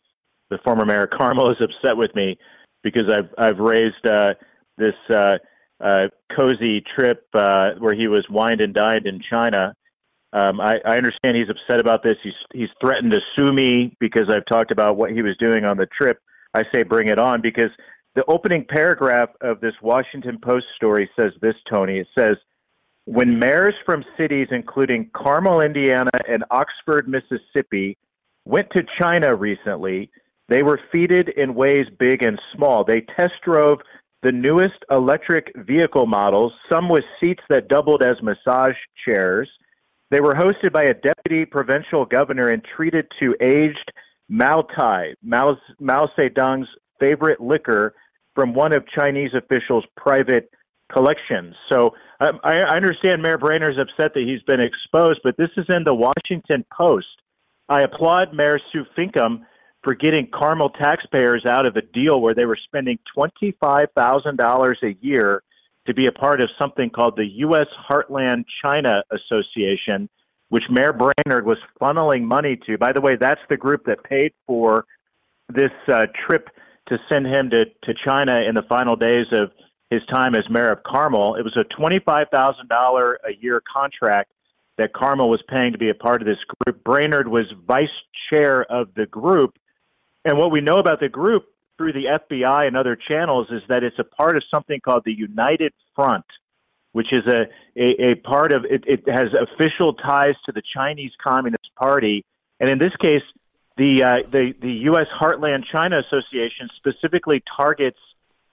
the 0.51 0.59
former 0.65 0.85
mayor 0.85 1.05
of 1.05 1.11
Carmel, 1.11 1.49
is 1.53 1.59
upset 1.61 1.97
with 1.97 2.13
me 2.17 2.37
because 2.83 3.05
I've, 3.09 3.29
I've 3.39 3.59
raised 3.59 4.05
uh, 4.05 4.35
this 4.77 4.97
uh, 5.15 5.39
uh, 5.81 6.09
cozy 6.37 6.83
trip 6.99 7.25
uh, 7.35 7.75
where 7.79 7.95
he 7.95 8.09
was 8.09 8.27
wined 8.29 8.63
and 8.63 8.75
dined 8.75 9.07
in 9.07 9.21
China. 9.33 9.73
Um, 10.33 10.61
I, 10.61 10.81
I 10.85 10.97
understand 10.97 11.37
he's 11.37 11.47
upset 11.49 11.79
about 11.81 12.03
this. 12.03 12.17
He's, 12.25 12.33
he's 12.53 12.69
threatened 12.81 13.13
to 13.13 13.21
sue 13.37 13.53
me 13.53 13.97
because 14.01 14.25
I've 14.29 14.47
talked 14.51 14.73
about 14.73 14.97
what 14.97 15.13
he 15.13 15.23
was 15.23 15.37
doing 15.39 15.65
on 15.65 15.77
the 15.77 15.87
trip. 15.97 16.19
I 16.53 16.65
say 16.75 16.83
bring 16.83 17.11
it 17.11 17.21
on 17.21 17.43
because 17.43 17.71
the 18.19 18.25
opening 18.27 18.65
paragraph 18.69 19.29
of 19.43 19.61
this 19.61 19.75
Washington 19.81 20.41
Post 20.43 20.67
story 20.75 21.09
says 21.15 21.31
this, 21.41 21.55
Tony. 21.73 21.99
It 21.99 22.09
says, 22.19 22.35
when 23.05 23.39
mayors 23.39 23.77
from 23.87 24.05
cities 24.17 24.49
including 24.51 25.09
Carmel, 25.15 25.61
Indiana, 25.61 26.11
and 26.29 26.43
Oxford, 26.51 27.07
Mississippi, 27.07 27.97
went 28.45 28.67
to 28.73 28.85
China 29.01 29.37
recently, 29.37 30.11
they 30.49 30.65
were 30.65 30.81
feted 30.91 31.29
in 31.29 31.55
ways 31.55 31.87
big 32.01 32.25
and 32.25 32.41
small. 32.57 32.83
They 32.83 33.03
test 33.17 33.35
drove 33.45 33.79
the 34.25 34.33
newest 34.33 34.85
electric 34.91 35.53
vehicle 35.57 36.07
models, 36.07 36.53
some 36.69 36.89
with 36.89 37.05
seats 37.21 37.45
that 37.51 37.69
doubled 37.69 38.03
as 38.03 38.17
massage 38.21 38.75
chairs. 39.07 39.49
They 40.11 40.21
were 40.21 40.35
hosted 40.35 40.73
by 40.73 40.87
a 40.87 40.95
deputy 40.95 41.45
provincial 41.45 42.05
governor 42.05 42.49
and 42.49 42.65
treated 42.65 43.07
to 43.21 43.37
aged 43.41 43.93
Mao 44.29 44.63
Tai, 44.77 45.15
Mao, 45.23 45.57
Mao 45.79 46.11
Zedong's 46.19 46.69
favorite 46.99 47.41
liquor, 47.41 47.95
from 48.39 48.55
one 48.55 48.73
of 48.73 48.87
Chinese 48.97 49.33
officials' 49.35 49.83
private 49.97 50.49
collections. 50.93 51.57
So 51.69 51.97
um, 52.21 52.39
I, 52.45 52.61
I 52.61 52.77
understand 52.77 53.21
Mayor 53.21 53.37
Brainard 53.37 53.73
is 53.73 53.79
upset 53.81 54.15
that 54.15 54.23
he's 54.23 54.43
been 54.43 54.61
exposed, 54.61 55.19
but 55.25 55.37
this 55.37 55.51
is 55.57 55.67
in 55.69 55.83
the 55.83 55.93
Washington 55.93 56.65
Post. 56.73 57.09
I 57.69 57.81
applaud 57.81 58.33
Mayor 58.33 58.61
Sue 58.71 58.85
Finkam 58.97 59.41
for 59.83 59.93
getting 59.93 60.29
Carmel 60.33 60.71
taxpayers 60.71 61.47
out 61.47 61.67
of 61.67 61.75
a 61.75 61.83
deal 61.83 62.21
where 62.21 62.33
they 62.33 62.45
were 62.45 62.57
spending 62.63 62.97
$25,000 63.17 64.83
a 64.85 64.97
year 65.05 65.43
to 65.89 65.93
be 65.93 66.07
a 66.07 66.13
part 66.13 66.41
of 66.41 66.49
something 66.63 66.91
called 66.91 67.17
the 67.17 67.27
U.S. 67.39 67.67
Heartland 67.91 68.45
China 68.65 69.03
Association. 69.11 70.09
which 70.51 70.65
Mayor 70.71 70.93
Brainard 70.93 71.45
was 71.45 71.59
funneling 71.81 72.23
money 72.23 72.57
to. 72.67 72.79
By 72.79 72.93
the 72.93 73.01
way, 73.01 73.17
that's 73.17 73.41
the 73.51 73.57
group 73.57 73.85
that 73.87 74.05
paid 74.05 74.33
for 74.47 74.85
this 75.49 75.73
uh, 75.89 76.07
trip 76.27 76.49
to 76.89 76.99
send 77.09 77.27
him 77.27 77.51
to, 77.51 77.65
to 77.65 77.95
China 78.05 78.41
in 78.41 78.55
the 78.55 78.63
final 78.63 78.97
days 78.97 79.27
of 79.33 79.51
his 79.91 80.03
time 80.13 80.35
as 80.35 80.45
mayor 80.51 80.71
of 80.71 80.83
Carmel. 80.83 81.37
It 81.37 81.43
was 81.43 81.57
a 81.57 81.65
$25,000 81.65 83.15
a 83.27 83.35
year 83.41 83.63
contract 83.73 84.33
that 84.77 84.93
Carmel 84.93 85.29
was 85.29 85.43
paying 85.49 85.73
to 85.73 85.79
be 85.79 85.91
a 85.91 85.95
part 85.95 86.23
of 86.23 86.27
this 86.27 86.39
group. 86.65 86.85
Brainard 86.85 87.29
was 87.29 87.47
vice 87.67 87.89
chair 88.31 88.65
of 88.71 88.89
the 88.95 89.07
group. 89.07 89.59
And 90.25 90.39
what 90.39 90.51
we 90.51 90.61
know 90.61 90.77
about 90.77 91.01
the 91.01 91.09
group 91.09 91.47
through 91.77 91.93
the 91.93 92.05
FBI 92.05 92.67
and 92.67 92.77
other 92.77 92.97
channels 92.97 93.49
is 93.51 93.63
that 93.69 93.83
it's 93.83 93.99
a 93.99 94.05
part 94.05 94.37
of 94.37 94.43
something 94.53 94.81
called 94.81 95.03
the 95.05 95.13
United 95.13 95.73
Front, 95.95 96.25
which 96.93 97.13
is 97.13 97.27
a, 97.27 97.47
a, 97.77 98.11
a 98.11 98.15
part 98.17 98.53
of 98.53 98.65
it, 98.65 98.85
it 98.87 99.09
has 99.09 99.29
official 99.33 99.95
ties 99.95 100.35
to 100.47 100.53
the 100.53 100.63
Chinese 100.75 101.13
Communist 101.25 101.71
Party. 101.77 102.25
And 102.61 102.69
in 102.69 102.79
this 102.79 102.95
case, 103.03 103.23
the, 103.79 104.03
uh, 104.03 104.17
the, 104.31 104.55
the 104.61 104.73
U.S. 104.91 105.07
Heartland 105.19 105.65
China 105.73 106.01
Association 106.01 106.69
specifically 106.77 107.43
targets 107.57 107.99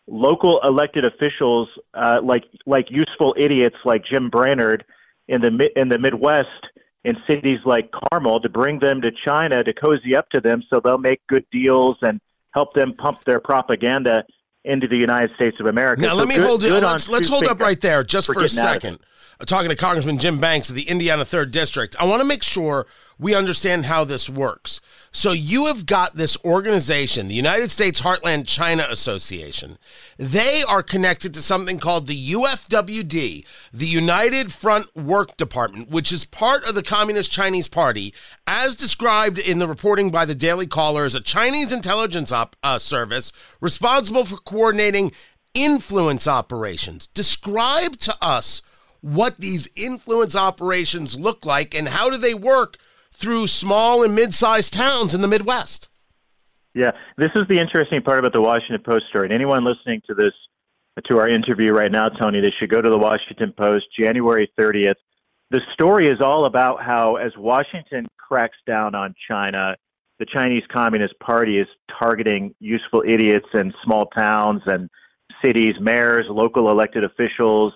local 0.08 0.60
elected 0.64 1.06
officials 1.06 1.68
uh, 1.96 2.20
like 2.24 2.44
like 2.66 2.86
useful 2.92 3.36
idiots 3.38 3.76
like 3.86 4.04
Jim 4.06 4.30
Brainard 4.30 4.86
in 5.28 5.42
the 5.42 5.72
in 5.76 5.90
the 5.90 5.98
Midwest 5.98 6.48
in 7.04 7.16
cities 7.28 7.60
like 7.66 7.90
Carmel 7.92 8.40
to 8.42 8.50
bring 8.50 8.80
them 8.80 9.02
to 9.02 9.12
China 9.26 9.64
to 9.64 9.74
cozy 9.74 10.16
up 10.16 10.30
to 10.30 10.42
them 10.42 10.64
so 10.70 10.80
they'll 10.80 10.98
make 10.98 11.26
good 11.28 11.46
deals 11.52 11.98
and 12.02 12.22
help 12.54 12.74
them 12.74 12.94
pump 12.94 13.24
their 13.26 13.40
propaganda 13.40 14.24
into 14.64 14.88
the 14.88 14.98
United 14.98 15.32
States 15.36 15.58
of 15.60 15.68
America. 15.68 16.02
Now 16.02 16.10
so 16.10 16.16
let 16.16 16.28
me 16.28 16.36
good, 16.36 16.46
hold 16.46 16.64
it. 16.64 16.72
Let's 16.72 17.10
let's 17.10 17.28
hold 17.28 17.48
up 17.48 17.60
right 17.60 17.80
there 17.82 18.04
just 18.04 18.28
for, 18.28 18.34
for 18.34 18.44
a 18.44 18.50
second. 18.50 19.00
Talking 19.46 19.70
to 19.70 19.76
Congressman 19.76 20.18
Jim 20.18 20.40
Banks 20.40 20.70
of 20.70 20.76
the 20.76 20.90
Indiana 20.90 21.26
Third 21.26 21.52
District, 21.52 21.96
I 22.00 22.06
want 22.06 22.22
to 22.22 22.28
make 22.28 22.44
sure 22.44 22.86
we 23.18 23.36
understand 23.36 23.86
how 23.86 24.04
this 24.04 24.30
works. 24.30 24.82
So 25.12 25.32
you 25.32 25.68
have 25.68 25.86
got 25.86 26.16
this 26.16 26.38
organization, 26.44 27.28
the 27.28 27.36
United 27.36 27.72
States 27.72 28.02
Heartland 28.02 28.46
China 28.46 28.86
Association. 28.90 29.78
They 30.18 30.64
are 30.64 30.84
connected 30.84 31.34
to 31.34 31.42
something 31.42 31.80
called 31.80 32.08
the 32.08 32.32
UFWD, 32.34 33.46
the 33.74 33.86
United 33.86 34.52
Front 34.52 34.94
Work 34.96 35.38
Department, 35.38 35.90
which 35.90 36.12
is 36.12 36.26
part 36.26 36.68
of 36.68 36.76
the 36.76 36.84
Communist 36.84 37.32
Chinese 37.32 37.70
Party, 37.70 38.14
as 38.46 38.76
described 38.76 39.40
in 39.40 39.60
the 39.60 39.68
reporting 39.68 40.12
by 40.12 40.26
the 40.26 40.36
Daily 40.36 40.68
Caller 40.68 41.06
as 41.06 41.16
a 41.16 41.22
Chinese 41.22 41.72
intelligence 41.72 42.32
op- 42.32 42.58
uh, 42.64 42.78
service 42.78 43.32
responsible 43.62 44.26
for 44.26 44.38
coordinating 44.38 45.14
influence 45.54 46.28
operations. 46.28 47.08
Describe 47.08 47.98
to 48.00 48.16
us 48.22 48.62
what 49.06 49.38
these 49.38 49.70
influence 49.76 50.36
operations 50.36 51.20
look 51.20 51.46
like 51.46 51.76
and 51.76 51.88
how 51.88 52.10
do 52.10 52.18
they 52.18 52.34
work 52.34 52.78
through 53.12 53.46
small 53.46 54.04
and 54.04 54.16
mid-sized 54.16 54.74
towns 54.74 55.14
in 55.14 55.22
the 55.22 55.28
Midwest. 55.28 55.90
Yeah, 56.74 56.90
this 57.16 57.30
is 57.36 57.44
the 57.48 57.60
interesting 57.60 58.02
part 58.02 58.18
about 58.18 58.34
the 58.34 58.42
Washington 58.42 58.82
Post 58.84 59.06
story. 59.10 59.28
And 59.28 59.34
anyone 59.34 59.64
listening 59.64 60.02
to 60.10 60.16
this, 60.16 60.34
to 61.08 61.20
our 61.20 61.30
interview 61.30 61.72
right 61.72 61.92
now, 61.92 62.10
Tony, 62.10 62.42
they 62.42 62.52
should 62.60 62.72
go 62.72 62.82
to 62.82 62.90
the 62.90 62.98
Washington 62.98 63.54
Post, 63.56 63.86
January 63.98 64.52
30th. 64.60 64.96
The 65.52 65.62
story 65.74 66.08
is 66.08 66.20
all 66.20 66.46
about 66.46 66.82
how, 66.82 67.18
as 67.18 67.32
Washington 67.38 68.08
cracks 68.18 68.58
down 68.66 68.96
on 68.96 69.14
China, 69.30 69.76
the 70.18 70.26
Chinese 70.26 70.64
Communist 70.74 71.14
Party 71.20 71.60
is 71.60 71.68
targeting 72.02 72.56
useful 72.60 73.04
idiots 73.08 73.48
in 73.54 73.72
small 73.84 74.08
towns 74.08 74.64
and 74.66 74.90
cities, 75.44 75.76
mayors, 75.80 76.26
local 76.28 76.72
elected 76.72 77.06
officials, 77.06 77.72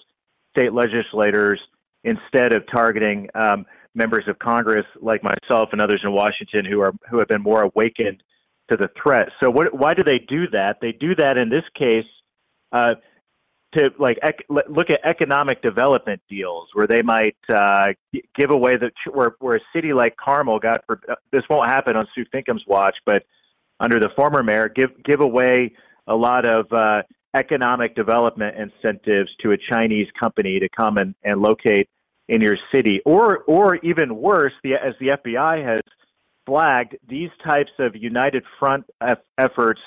state 0.60 0.74
legislators, 0.74 1.60
instead 2.04 2.54
of 2.54 2.64
targeting 2.72 3.30
um, 3.36 3.66
members 3.96 4.26
of 4.28 4.38
Congress 4.40 4.86
like 5.02 5.22
myself 5.24 5.70
and 5.72 5.82
others 5.82 6.02
in 6.04 6.12
Washington 6.12 6.66
who 6.66 6.80
are 6.80 6.94
who 7.10 7.18
have 7.20 7.28
been 7.28 7.42
more 7.42 7.64
awakened 7.64 8.24
to 8.70 8.78
the 8.78 8.90
threat. 9.02 9.30
So 9.42 9.50
what, 9.50 9.74
why 9.74 9.94
do 9.94 10.04
they 10.04 10.20
do 10.20 10.48
that? 10.52 10.78
They 10.82 10.92
do 10.92 11.16
that 11.16 11.38
in 11.38 11.50
this 11.50 11.64
case 11.76 12.06
uh, 12.72 12.96
to 13.76 13.90
like 14.00 14.18
ec- 14.24 14.46
look 14.50 14.90
at 14.90 15.00
economic 15.04 15.62
development 15.62 16.22
deals 16.30 16.70
where 16.74 16.88
they 16.88 17.02
might 17.02 17.38
uh, 17.54 17.88
give 18.36 18.52
away 18.52 18.78
the 18.78 18.92
where 19.12 19.36
where 19.40 19.58
a 19.58 19.62
city 19.74 19.94
like 19.94 20.16
Carmel 20.18 20.60
got 20.60 20.82
for 20.86 21.00
this 21.32 21.44
won't 21.50 21.70
happen 21.70 21.96
on 21.96 22.08
Sue 22.16 22.26
Finkam's 22.34 22.66
watch, 22.68 22.96
but 23.06 23.24
under 23.80 24.00
the 24.00 24.10
former 24.16 24.44
mayor 24.44 24.70
give 24.70 24.92
give 25.04 25.22
away 25.22 25.74
a 26.08 26.16
lot 26.16 26.46
of 26.46 26.72
uh, 26.72 27.04
economic 27.36 27.96
development 27.96 28.56
incentives 28.58 29.30
to 29.42 29.52
a 29.52 29.58
Chinese 29.72 30.08
company 30.20 30.60
to 30.60 30.68
come 30.70 30.98
and, 30.98 31.14
and 31.24 31.42
locate 31.42 31.88
in 32.28 32.42
your 32.42 32.58
city, 32.74 33.02
or 33.06 33.40
or 33.48 33.78
even 33.78 34.16
worse, 34.16 34.54
the, 34.64 34.74
as 34.74 34.94
the 35.00 35.08
FBI 35.08 35.66
has 35.66 35.82
flagged, 36.46 36.96
these 37.08 37.30
types 37.46 37.72
of 37.80 37.96
united 37.96 38.44
front 38.60 38.86
f- 39.02 39.18
efforts 39.38 39.82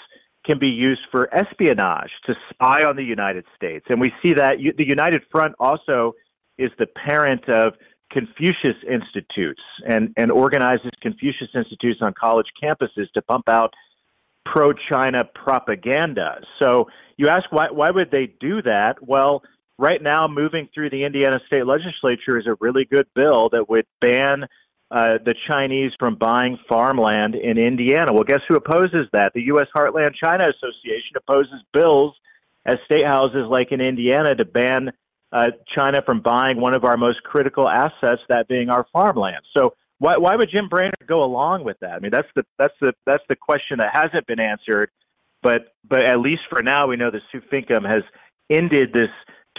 can 0.45 0.59
be 0.59 0.67
used 0.67 1.01
for 1.13 1.33
espionage 1.33 2.11
to 2.27 2.35
spy 2.51 2.85
on 2.85 2.97
the 2.97 3.05
United 3.05 3.45
States, 3.55 3.87
and 3.89 4.01
we 4.01 4.13
see 4.23 4.33
that 4.33 4.57
the 4.77 4.87
United 4.87 5.23
Front 5.31 5.55
also 5.61 6.13
is 6.59 6.71
the 6.79 6.87
parent 6.87 7.49
of 7.49 7.75
Confucius 8.11 8.77
Institutes 8.91 9.63
and 9.89 10.13
and 10.17 10.31
organizes 10.31 10.91
Confucius 11.01 11.51
Institutes 11.55 12.01
on 12.03 12.13
college 12.13 12.49
campuses 12.63 13.11
to 13.15 13.23
pump 13.23 13.49
out 13.49 13.73
pro-China 14.45 15.25
propaganda. 15.25 16.41
So 16.61 16.89
you 17.17 17.29
ask 17.29 17.51
why 17.51 17.69
why 17.71 17.91
would 17.91 18.11
they 18.11 18.27
do 18.41 18.63
that? 18.63 19.07
Well 19.07 19.43
right 19.79 20.03
now 20.03 20.29
moving 20.29 20.69
through 20.73 20.91
the 20.91 21.05
Indiana 21.05 21.41
state 21.47 21.67
legislature 21.67 22.39
is 22.39 22.47
a 22.47 22.57
really 22.61 22.85
good 22.85 23.07
bill 23.15 23.49
that 23.51 23.69
would 23.69 23.87
ban 24.01 24.47
uh, 24.93 25.19
the 25.25 25.35
Chinese 25.49 25.91
from 25.99 26.15
buying 26.17 26.59
farmland 26.69 27.35
in 27.35 27.57
Indiana. 27.57 28.13
Well, 28.13 28.25
guess 28.25 28.43
who 28.47 28.57
opposes 28.57 29.09
that? 29.13 29.33
The 29.35 29.43
U.S. 29.45 29.67
Heartland 29.75 30.15
China 30.23 30.45
Association 30.45 31.17
opposes 31.17 31.63
bills 31.73 32.15
as 32.67 32.77
state 32.85 33.07
houses 33.07 33.47
like 33.49 33.73
in 33.73 33.81
Indiana 33.81 34.35
to 34.35 34.45
ban 34.45 34.93
uh, 35.33 35.49
China 35.75 36.03
from 36.05 36.21
buying 36.21 36.61
one 36.61 36.75
of 36.75 36.85
our 36.85 36.99
most 36.99 37.23
critical 37.23 37.69
assets, 37.69 38.21
that 38.29 38.49
being 38.49 38.69
our 38.69 38.87
farmland. 38.93 39.41
So 39.57 39.75
why, 40.03 40.17
why 40.17 40.35
would 40.35 40.51
Jim 40.51 40.69
Brainard 40.69 41.07
go 41.07 41.23
along 41.23 41.63
with 41.63 41.79
that? 41.81 41.93
I 41.93 41.99
mean, 42.01 42.11
that's 42.11 42.27
the 42.35 42.45
that's 42.59 42.75
the 42.81 42.93
that's 43.07 43.23
the 43.29 43.37
question 43.37 43.79
that 43.79 43.95
hasn't 43.95 44.27
been 44.27 44.41
answered. 44.41 44.91
But 45.45 45.75
but 45.89 46.01
at 46.01 46.19
least 46.19 46.43
for 46.51 46.61
now, 46.61 46.89
we 46.89 46.97
know 46.97 47.13
that 47.13 47.23
Sue 47.31 47.41
Finkam 47.53 47.89
has 47.89 48.03
ended 48.51 48.93
this 48.93 49.11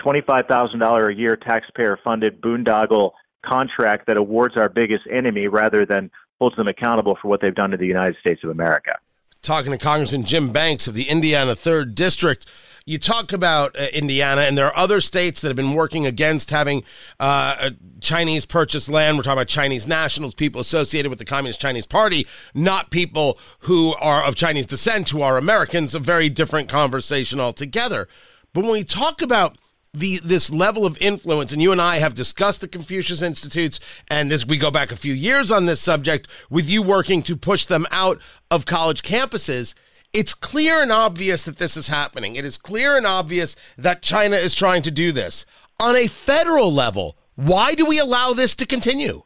$25,000 0.06 1.10
a 1.10 1.16
year 1.16 1.38
taxpayer 1.38 1.98
funded 2.04 2.42
boondoggle 2.42 3.12
contract 3.46 4.08
that 4.08 4.18
awards 4.18 4.58
our 4.58 4.68
biggest 4.68 5.04
enemy 5.10 5.48
rather 5.48 5.86
than 5.86 6.12
holds 6.42 6.58
them 6.58 6.68
accountable 6.68 7.18
for 7.22 7.30
what 7.30 7.40
they've 7.40 7.56
done 7.56 7.72
to 7.72 7.78
the 7.78 7.88
United 7.88 8.18
States 8.20 8.44
of 8.44 8.50
America. 8.50 8.98
Talking 9.44 9.74
to 9.74 9.78
Congressman 9.78 10.24
Jim 10.24 10.54
Banks 10.54 10.88
of 10.88 10.94
the 10.94 11.10
Indiana 11.10 11.52
3rd 11.52 11.96
District. 11.96 12.46
You 12.86 12.98
talk 12.98 13.34
about 13.34 13.78
uh, 13.78 13.88
Indiana, 13.92 14.44
and 14.44 14.58
there 14.58 14.68
are 14.68 14.78
other 14.78 15.02
states 15.02 15.42
that 15.42 15.50
have 15.50 15.58
been 15.58 15.74
working 15.74 16.06
against 16.06 16.50
having 16.50 16.86
uh, 17.20 17.72
Chinese 18.00 18.46
purchased 18.46 18.88
land. 18.88 19.18
We're 19.18 19.24
talking 19.24 19.40
about 19.40 19.50
Chinese 19.50 19.86
nationals, 19.86 20.34
people 20.34 20.62
associated 20.62 21.10
with 21.10 21.20
the 21.20 21.26
Communist 21.26 21.60
Chinese 21.60 21.86
Party, 21.86 22.26
not 22.54 22.90
people 22.90 23.38
who 23.60 23.94
are 23.96 24.24
of 24.24 24.36
Chinese 24.36 24.66
descent, 24.66 25.10
who 25.10 25.22
are 25.22 25.38
Americans. 25.38 25.94
A 25.94 26.00
very 26.00 26.30
different 26.30 26.70
conversation 26.70 27.42
altogether. 27.42 28.08
But 28.54 28.64
when 28.64 28.72
we 28.72 28.86
talk 28.86 29.22
about 29.22 29.58
the 29.94 30.20
this 30.24 30.52
level 30.52 30.88
of 30.88 30.98
influence 31.00 31.54
and 31.54 31.62
you 31.62 31.72
and 31.72 31.80
I 31.80 32.00
have 32.00 32.16
discussed 32.16 32.62
the 32.62 32.68
Confucius 32.68 33.22
Institutes 33.22 33.80
and 34.08 34.32
this 34.32 34.46
we 34.46 34.58
go 34.58 34.72
back 34.72 34.92
a 34.92 34.96
few 34.96 35.14
years 35.14 35.52
on 35.52 35.68
this 35.68 35.80
subject 35.80 36.28
with 36.50 36.68
you 36.68 36.82
working 36.82 37.22
to 37.24 37.38
push 37.38 37.68
them 37.68 37.86
out 37.92 38.20
of 38.50 38.66
college 38.66 39.04
campuses. 39.04 39.76
It's 40.12 40.34
clear 40.34 40.82
and 40.82 40.92
obvious 40.92 41.44
that 41.44 41.58
this 41.58 41.78
is 41.78 41.88
happening. 41.88 42.36
It 42.36 42.46
is 42.46 42.58
clear 42.58 42.98
and 42.98 43.06
obvious 43.06 43.56
that 43.78 44.02
China 44.02 44.36
is 44.36 44.56
trying 44.56 44.82
to 44.84 44.92
do 44.92 45.12
this. 45.12 45.46
On 45.80 45.96
a 45.96 46.08
federal 46.08 46.74
level 46.74 47.16
why 47.36 47.76
do 47.76 47.86
we 47.86 48.00
allow 48.00 48.34
this 48.34 48.56
to 48.56 48.66
continue? 48.66 49.22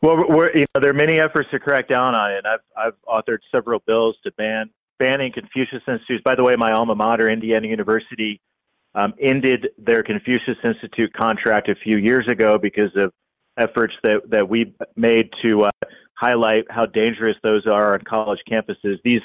Well 0.00 0.16
you 0.52 0.66
know, 0.74 0.80
there 0.80 0.90
are 0.90 0.94
many 0.94 1.20
efforts 1.20 1.48
to 1.52 1.60
crack 1.60 1.86
down 1.86 2.16
on 2.16 2.32
it. 2.32 2.44
I've 2.44 2.60
I've 2.76 2.94
authored 3.06 3.38
several 3.54 3.80
bills 3.86 4.16
to 4.24 4.32
ban 4.32 4.70
banning 4.98 5.30
Confucius 5.32 5.82
Institutes. 5.86 6.22
By 6.24 6.34
the 6.34 6.42
way 6.42 6.56
my 6.56 6.72
alma 6.72 6.96
mater 6.96 7.30
Indiana 7.30 7.68
University 7.68 8.40
um, 8.94 9.14
ended 9.20 9.68
their 9.78 10.02
Confucius 10.02 10.58
Institute 10.64 11.12
contract 11.12 11.68
a 11.68 11.74
few 11.74 11.98
years 11.98 12.26
ago 12.28 12.58
because 12.58 12.90
of 12.96 13.12
efforts 13.58 13.94
that, 14.02 14.22
that 14.28 14.48
we 14.48 14.74
made 14.96 15.30
to 15.44 15.64
uh, 15.64 15.70
highlight 16.14 16.64
how 16.70 16.86
dangerous 16.86 17.36
those 17.42 17.66
are 17.66 17.94
on 17.94 18.00
college 18.02 18.40
campuses. 18.50 18.98
These 19.04 19.20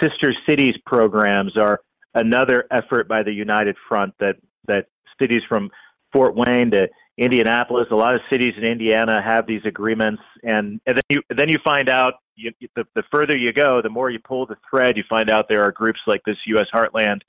sister 0.00 0.34
cities 0.48 0.74
programs 0.86 1.56
are 1.56 1.80
another 2.14 2.66
effort 2.70 3.08
by 3.08 3.22
the 3.22 3.32
United 3.32 3.76
Front 3.88 4.14
that, 4.20 4.36
that 4.66 4.86
cities 5.20 5.42
from 5.48 5.70
Fort 6.12 6.34
Wayne 6.36 6.70
to 6.72 6.88
Indianapolis, 7.18 7.86
a 7.90 7.94
lot 7.94 8.14
of 8.14 8.20
cities 8.30 8.54
in 8.56 8.64
Indiana 8.64 9.22
have 9.22 9.46
these 9.46 9.60
agreements, 9.66 10.22
and, 10.42 10.80
and 10.86 10.96
then 10.96 11.02
you 11.10 11.22
then 11.36 11.48
you 11.48 11.58
find 11.62 11.90
out 11.90 12.14
you, 12.36 12.50
the, 12.74 12.84
the 12.94 13.02
further 13.12 13.36
you 13.36 13.52
go, 13.52 13.82
the 13.82 13.90
more 13.90 14.10
you 14.10 14.18
pull 14.18 14.46
the 14.46 14.56
thread, 14.68 14.96
you 14.96 15.04
find 15.08 15.30
out 15.30 15.46
there 15.48 15.62
are 15.62 15.72
groups 15.72 16.00
like 16.06 16.22
this 16.24 16.36
U.S. 16.46 16.66
Heartland 16.74 17.20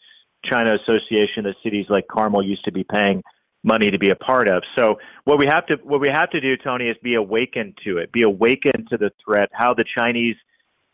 China 0.50 0.76
Association 0.76 1.44
that 1.46 1.56
cities 1.64 1.86
like 1.90 2.08
Carmel 2.08 2.44
used 2.44 2.66
to 2.66 2.72
be 2.72 2.84
paying 2.84 3.24
money 3.64 3.90
to 3.90 3.98
be 3.98 4.10
a 4.10 4.16
part 4.16 4.48
of. 4.48 4.64
So 4.78 5.00
what 5.24 5.40
we 5.40 5.46
have 5.48 5.66
to 5.68 5.80
what 5.84 6.02
we 6.02 6.10
have 6.10 6.30
to 6.32 6.42
do, 6.42 6.58
Tony, 6.58 6.90
is 6.90 6.98
be 7.02 7.16
awakened 7.16 7.78
to 7.86 7.98
it. 7.98 8.12
Be 8.12 8.24
awakened 8.24 8.88
to 8.90 8.98
the 8.98 9.12
threat. 9.24 9.50
How 9.54 9.74
the 9.74 9.86
Chinese 9.98 10.36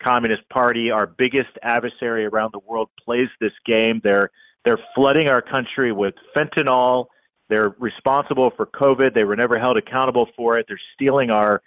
Communist 0.03 0.47
Party, 0.49 0.91
our 0.91 1.07
biggest 1.07 1.49
adversary 1.63 2.25
around 2.25 2.53
the 2.53 2.59
world, 2.59 2.89
plays 3.03 3.27
this 3.39 3.51
game. 3.65 4.01
They're 4.03 4.29
they're 4.65 4.79
flooding 4.95 5.29
our 5.29 5.41
country 5.41 5.91
with 5.91 6.13
fentanyl. 6.35 7.07
They're 7.49 7.75
responsible 7.79 8.51
for 8.55 8.67
COVID. 8.67 9.15
They 9.15 9.23
were 9.23 9.35
never 9.35 9.57
held 9.57 9.77
accountable 9.77 10.27
for 10.37 10.59
it. 10.59 10.65
They're 10.67 10.79
stealing 10.93 11.31
our 11.31 11.61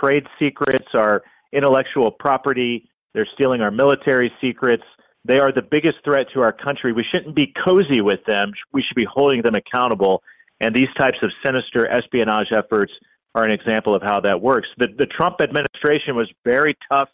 trade 0.00 0.24
secrets, 0.38 0.86
our 0.94 1.22
intellectual 1.52 2.10
property. 2.10 2.90
They're 3.14 3.28
stealing 3.34 3.60
our 3.60 3.70
military 3.70 4.32
secrets. 4.40 4.82
They 5.24 5.38
are 5.38 5.52
the 5.52 5.62
biggest 5.62 5.98
threat 6.04 6.26
to 6.34 6.40
our 6.40 6.52
country. 6.52 6.92
We 6.92 7.04
shouldn't 7.12 7.34
be 7.34 7.52
cozy 7.64 8.00
with 8.00 8.24
them. 8.26 8.52
We 8.72 8.82
should 8.82 8.94
be 8.94 9.06
holding 9.10 9.42
them 9.42 9.54
accountable. 9.54 10.22
And 10.60 10.74
these 10.74 10.88
types 10.98 11.18
of 11.22 11.30
sinister 11.44 11.86
espionage 11.88 12.48
efforts 12.52 12.92
are 13.34 13.44
an 13.44 13.50
example 13.50 13.94
of 13.94 14.02
how 14.02 14.20
that 14.20 14.40
works. 14.40 14.68
The, 14.78 14.88
the 14.98 15.06
Trump 15.06 15.36
administration 15.40 16.16
was 16.16 16.30
very 16.44 16.76
tough 16.90 17.10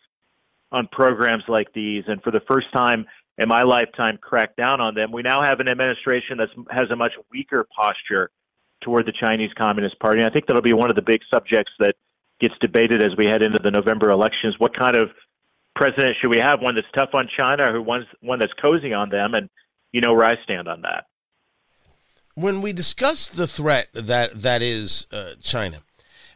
on 0.72 0.88
programs 0.92 1.44
like 1.48 1.72
these, 1.72 2.04
and 2.06 2.22
for 2.22 2.30
the 2.30 2.40
first 2.48 2.66
time 2.72 3.06
in 3.38 3.48
my 3.48 3.62
lifetime, 3.62 4.18
cracked 4.20 4.56
down 4.56 4.80
on 4.80 4.94
them. 4.94 5.10
We 5.10 5.22
now 5.22 5.42
have 5.42 5.60
an 5.60 5.68
administration 5.68 6.38
that 6.38 6.48
has 6.70 6.90
a 6.90 6.96
much 6.96 7.12
weaker 7.32 7.66
posture 7.76 8.30
toward 8.80 9.06
the 9.06 9.12
Chinese 9.12 9.50
Communist 9.56 9.98
Party. 9.98 10.20
And 10.20 10.30
I 10.30 10.32
think 10.32 10.46
that'll 10.46 10.62
be 10.62 10.72
one 10.72 10.90
of 10.90 10.96
the 10.96 11.02
big 11.02 11.20
subjects 11.32 11.72
that 11.80 11.96
gets 12.40 12.54
debated 12.60 13.02
as 13.02 13.16
we 13.16 13.26
head 13.26 13.42
into 13.42 13.58
the 13.58 13.70
November 13.70 14.10
elections. 14.10 14.54
What 14.58 14.76
kind 14.76 14.94
of 14.94 15.10
president 15.74 16.16
should 16.20 16.30
we 16.30 16.40
have? 16.40 16.60
One 16.60 16.74
that's 16.74 16.86
tough 16.94 17.10
on 17.14 17.28
China, 17.38 17.72
or 17.72 17.82
one 17.82 18.06
one 18.20 18.38
that's 18.38 18.52
cozy 18.54 18.92
on 18.92 19.10
them? 19.10 19.34
And 19.34 19.48
you 19.92 20.00
know 20.00 20.14
where 20.14 20.26
I 20.26 20.42
stand 20.44 20.68
on 20.68 20.82
that 20.82 21.04
when 22.34 22.62
we 22.62 22.72
discuss 22.72 23.28
the 23.28 23.46
threat 23.46 23.88
that 23.92 24.42
that 24.42 24.62
is 24.62 25.06
uh, 25.12 25.34
China, 25.40 25.78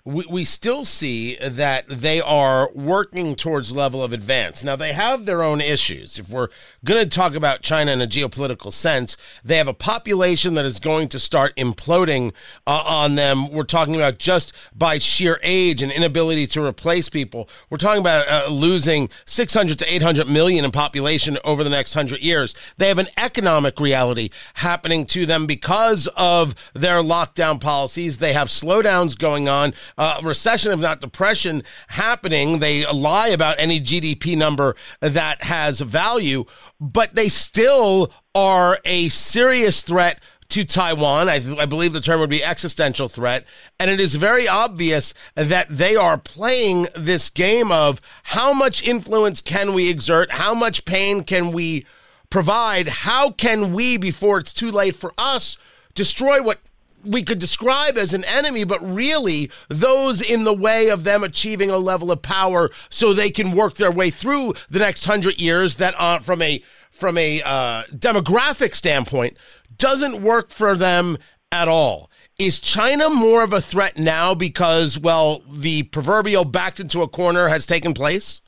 we, 0.09 0.25
we 0.31 0.44
still 0.44 0.87
see 0.87 1.37
that 1.37 1.85
they 1.87 2.18
are 2.18 2.71
working 2.73 3.35
towards 3.35 3.77
level 3.77 4.03
of 4.03 4.14
advance. 4.14 4.64
Now 4.64 4.75
they 4.75 4.94
have 4.94 5.27
their 5.27 5.42
own 5.42 5.61
issues. 5.61 6.18
If 6.18 6.31
we're 6.31 6.49
going 6.83 7.03
to 7.03 7.11
talk 7.11 7.35
about 7.35 7.61
China 7.61 7.92
in 7.92 8.01
a 8.01 8.07
geopolitical 8.07 8.73
sense, 8.73 9.18
they 9.44 9.59
have 9.59 9.68
a 9.68 9.75
population 9.75 10.55
that 10.55 10.64
is 10.64 10.79
going 10.79 11.09
to 11.09 11.18
start 11.18 11.55
imploding 11.57 12.33
uh, 12.66 12.83
on 12.87 13.16
them. 13.16 13.51
We're 13.51 13.64
talking 13.64 13.97
about 13.97 14.16
just 14.16 14.55
by 14.75 14.99
sheer 14.99 15.38
age 15.42 15.83
and 15.83 15.92
inability 15.92 16.47
to 16.49 16.64
replace 16.64 17.11
people. 17.11 17.47
We're 17.68 17.77
talking 17.77 18.01
about 18.01 18.27
uh, 18.31 18.49
losing 18.51 19.11
600 19.27 19.79
to 19.79 19.94
800 19.94 20.27
million 20.27 20.64
in 20.64 20.71
population 20.71 21.37
over 21.44 21.62
the 21.62 21.71
next 21.71 21.94
100 21.94 22.23
years. 22.23 22.55
They 22.79 22.88
have 22.88 22.99
an 22.99 23.09
economic 23.18 23.79
reality 23.79 24.31
happening 24.55 25.05
to 25.09 25.27
them 25.27 25.47
because 25.47 26.09
of 26.16 26.55
their 26.73 27.03
lockdown 27.03 27.61
policies. 27.61 28.16
They 28.16 28.33
have 28.33 28.49
slowdowns 28.49 29.18
going 29.18 29.51
on 29.51 29.75
uh, 29.98 30.20
recession, 30.22 30.72
if 30.72 30.78
not 30.78 31.00
depression, 31.00 31.62
happening. 31.88 32.61
They 32.61 32.87
lie 32.87 33.28
about 33.28 33.58
any 33.58 33.80
GDP 33.80 34.37
number 34.37 34.76
that 35.00 35.42
has 35.42 35.80
value, 35.80 36.44
but 36.80 37.14
they 37.14 37.28
still 37.28 38.12
are 38.34 38.78
a 38.84 39.08
serious 39.08 39.82
threat 39.82 40.20
to 40.50 40.64
Taiwan. 40.64 41.28
I, 41.28 41.42
I, 41.58 41.66
believe 41.66 41.92
the 41.92 42.00
term 42.00 42.20
would 42.20 42.30
be 42.30 42.42
existential 42.42 43.08
threat. 43.08 43.44
And 43.78 43.90
it 43.90 44.00
is 44.00 44.14
very 44.14 44.48
obvious 44.48 45.12
that 45.34 45.66
they 45.68 45.94
are 45.94 46.16
playing 46.16 46.87
this 46.96 47.28
game 47.28 47.70
of 47.70 48.00
how 48.22 48.52
much 48.54 48.82
influence 48.87 49.42
can 49.42 49.74
we 49.74 49.90
exert? 49.90 50.30
How 50.30 50.54
much 50.54 50.87
pain 50.87 51.22
can 51.22 51.52
we 51.52 51.84
provide? 52.30 52.88
How 52.88 53.30
can 53.30 53.74
we, 53.74 53.98
before 53.98 54.38
it's 54.38 54.54
too 54.54 54.70
late 54.70 54.96
for 54.96 55.12
us, 55.18 55.58
destroy 55.94 56.42
what 56.42 56.61
we 57.04 57.22
could 57.22 57.38
describe 57.38 57.96
as 57.96 58.14
an 58.14 58.24
enemy, 58.24 58.64
but 58.64 58.80
really 58.82 59.50
those 59.68 60.20
in 60.20 60.44
the 60.44 60.54
way 60.54 60.88
of 60.88 61.04
them 61.04 61.22
achieving 61.24 61.70
a 61.70 61.78
level 61.78 62.11
of 62.11 62.22
power 62.22 62.70
so 62.90 63.12
they 63.12 63.30
can 63.30 63.52
work 63.52 63.74
their 63.76 63.92
way 63.92 64.11
through 64.11 64.54
the 64.68 64.78
next 64.78 65.04
hundred 65.04 65.40
years 65.40 65.76
that 65.76 65.94
uh, 65.98 66.18
from 66.18 66.42
a 66.42 66.62
from 66.90 67.16
a 67.16 67.40
uh, 67.42 67.84
demographic 67.94 68.74
standpoint 68.74 69.37
doesn't 69.76 70.22
work 70.22 70.50
for 70.50 70.76
them 70.76 71.16
at 71.52 71.68
all. 71.68 72.11
Is 72.38 72.61
China 72.61 73.08
more 73.08 73.42
of 73.42 73.52
a 73.52 73.61
threat 73.61 73.98
now 73.98 74.34
because, 74.34 74.98
well, 74.98 75.42
the 75.50 75.84
proverbial 75.84 76.44
backed 76.44 76.80
into 76.80 77.02
a 77.02 77.08
corner 77.08 77.48
has 77.48 77.66
taken 77.66 77.94
place? 77.94 78.40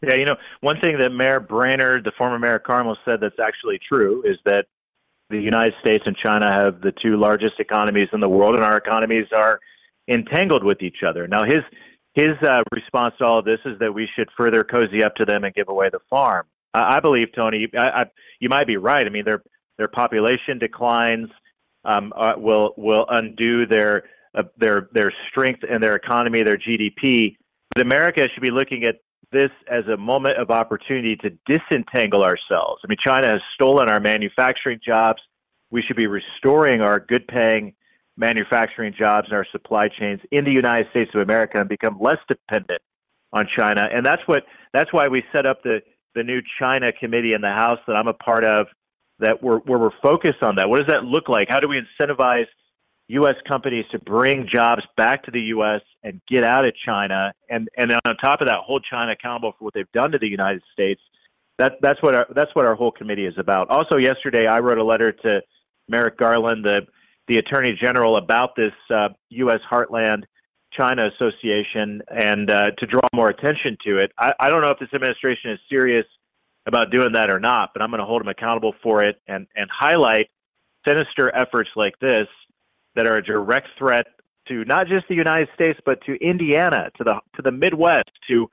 Yeah, 0.00 0.14
you 0.14 0.24
know, 0.24 0.36
one 0.60 0.80
thing 0.80 0.98
that 0.98 1.10
Mayor 1.10 1.40
Brainard, 1.40 2.04
the 2.04 2.12
former 2.16 2.38
Mayor 2.38 2.56
of 2.56 2.62
Carmel, 2.62 2.96
said 3.04 3.20
that's 3.20 3.40
actually 3.40 3.80
true 3.80 4.22
is 4.24 4.38
that 4.44 4.66
the 5.30 5.40
United 5.40 5.74
States 5.80 6.04
and 6.06 6.16
China 6.16 6.50
have 6.50 6.80
the 6.80 6.92
two 7.02 7.16
largest 7.16 7.54
economies 7.58 8.08
in 8.12 8.20
the 8.20 8.28
world, 8.28 8.54
and 8.54 8.64
our 8.64 8.76
economies 8.76 9.26
are 9.36 9.60
entangled 10.08 10.64
with 10.64 10.82
each 10.82 11.02
other. 11.06 11.28
Now, 11.28 11.44
his 11.44 11.60
his 12.14 12.30
uh, 12.42 12.62
response 12.72 13.14
to 13.18 13.24
all 13.24 13.38
of 13.38 13.44
this 13.44 13.60
is 13.64 13.78
that 13.78 13.92
we 13.92 14.08
should 14.16 14.28
further 14.36 14.64
cozy 14.64 15.04
up 15.04 15.14
to 15.16 15.24
them 15.24 15.44
and 15.44 15.54
give 15.54 15.68
away 15.68 15.88
the 15.90 16.00
farm. 16.10 16.46
I, 16.74 16.96
I 16.96 17.00
believe, 17.00 17.28
Tony, 17.34 17.68
I, 17.78 17.88
I, 17.88 18.04
you 18.40 18.48
might 18.48 18.66
be 18.66 18.76
right. 18.76 19.06
I 19.06 19.10
mean, 19.10 19.24
their 19.24 19.42
their 19.76 19.88
population 19.88 20.58
declines 20.58 21.28
um, 21.84 22.12
uh, 22.16 22.34
will 22.36 22.74
will 22.76 23.06
undo 23.08 23.66
their 23.66 24.04
uh, 24.34 24.44
their 24.56 24.88
their 24.92 25.12
strength 25.30 25.60
and 25.68 25.82
their 25.82 25.94
economy, 25.94 26.42
their 26.42 26.58
GDP. 26.58 27.36
But 27.74 27.82
America 27.82 28.26
should 28.32 28.42
be 28.42 28.50
looking 28.50 28.84
at 28.84 28.96
this 29.32 29.50
as 29.70 29.86
a 29.86 29.96
moment 29.96 30.38
of 30.38 30.50
opportunity 30.50 31.16
to 31.16 31.30
disentangle 31.46 32.22
ourselves. 32.22 32.80
I 32.84 32.88
mean, 32.88 32.98
China 33.04 33.28
has 33.28 33.40
stolen 33.54 33.88
our 33.88 34.00
manufacturing 34.00 34.80
jobs. 34.84 35.20
We 35.70 35.82
should 35.82 35.96
be 35.96 36.06
restoring 36.06 36.80
our 36.80 36.98
good 36.98 37.26
paying 37.28 37.74
manufacturing 38.16 38.94
jobs 38.98 39.28
and 39.28 39.36
our 39.36 39.46
supply 39.52 39.88
chains 39.88 40.20
in 40.32 40.44
the 40.44 40.50
United 40.50 40.90
States 40.90 41.10
of 41.14 41.20
America 41.20 41.60
and 41.60 41.68
become 41.68 41.98
less 42.00 42.18
dependent 42.28 42.80
on 43.32 43.46
China. 43.56 43.88
And 43.92 44.04
that's 44.04 44.22
what 44.26 44.44
that's 44.72 44.92
why 44.92 45.08
we 45.08 45.22
set 45.32 45.46
up 45.46 45.62
the 45.62 45.80
the 46.14 46.22
new 46.22 46.40
China 46.58 46.90
committee 46.92 47.34
in 47.34 47.40
the 47.40 47.52
House 47.52 47.78
that 47.86 47.94
I'm 47.96 48.08
a 48.08 48.14
part 48.14 48.44
of 48.44 48.66
that 49.20 49.42
we're 49.42 49.58
where 49.60 49.78
we're 49.78 50.00
focused 50.02 50.42
on 50.42 50.56
that. 50.56 50.68
What 50.68 50.78
does 50.78 50.88
that 50.88 51.04
look 51.04 51.28
like? 51.28 51.48
How 51.48 51.60
do 51.60 51.68
we 51.68 51.80
incentivize 51.80 52.46
U.S. 53.08 53.36
companies 53.46 53.86
to 53.90 53.98
bring 53.98 54.46
jobs 54.52 54.82
back 54.96 55.24
to 55.24 55.30
the 55.30 55.40
U.S. 55.40 55.80
and 56.02 56.20
get 56.28 56.44
out 56.44 56.66
of 56.66 56.74
China, 56.84 57.32
and 57.48 57.68
and 57.76 57.92
on 57.92 58.16
top 58.16 58.40
of 58.40 58.48
that, 58.48 58.58
hold 58.64 58.84
China 58.88 59.12
accountable 59.12 59.52
for 59.58 59.64
what 59.64 59.74
they've 59.74 59.90
done 59.92 60.12
to 60.12 60.18
the 60.18 60.28
United 60.28 60.62
States. 60.72 61.00
That 61.58 61.76
that's 61.80 62.02
what 62.02 62.14
our 62.14 62.26
that's 62.34 62.54
what 62.54 62.66
our 62.66 62.74
whole 62.74 62.92
committee 62.92 63.24
is 63.24 63.34
about. 63.38 63.70
Also, 63.70 63.96
yesterday 63.96 64.46
I 64.46 64.58
wrote 64.58 64.78
a 64.78 64.84
letter 64.84 65.12
to 65.12 65.42
Merrick 65.88 66.18
Garland, 66.18 66.64
the 66.64 66.86
the 67.28 67.38
Attorney 67.38 67.78
General, 67.80 68.16
about 68.16 68.54
this 68.56 68.72
uh, 68.90 69.08
U.S. 69.30 69.60
Heartland 69.70 70.24
China 70.78 71.08
Association, 71.08 72.02
and 72.10 72.50
uh, 72.50 72.70
to 72.78 72.86
draw 72.86 73.00
more 73.14 73.28
attention 73.28 73.78
to 73.86 73.98
it. 73.98 74.12
I, 74.18 74.32
I 74.38 74.50
don't 74.50 74.60
know 74.60 74.70
if 74.70 74.78
this 74.78 74.92
administration 74.92 75.52
is 75.52 75.58
serious 75.70 76.06
about 76.66 76.90
doing 76.90 77.12
that 77.14 77.30
or 77.30 77.40
not, 77.40 77.70
but 77.72 77.80
I'm 77.80 77.88
going 77.88 78.00
to 78.00 78.06
hold 78.06 78.20
them 78.20 78.28
accountable 78.28 78.74
for 78.82 79.02
it 79.02 79.16
and 79.26 79.46
and 79.56 79.70
highlight 79.72 80.28
sinister 80.86 81.34
efforts 81.34 81.70
like 81.74 81.98
this 82.00 82.28
that 82.94 83.06
are 83.06 83.16
a 83.16 83.22
direct 83.22 83.68
threat 83.78 84.06
to 84.48 84.64
not 84.64 84.86
just 84.86 85.06
the 85.08 85.14
United 85.14 85.48
States, 85.54 85.78
but 85.84 86.00
to 86.06 86.14
Indiana, 86.14 86.90
to 86.96 87.04
the 87.04 87.20
to 87.36 87.42
the 87.42 87.52
Midwest, 87.52 88.10
to 88.28 88.50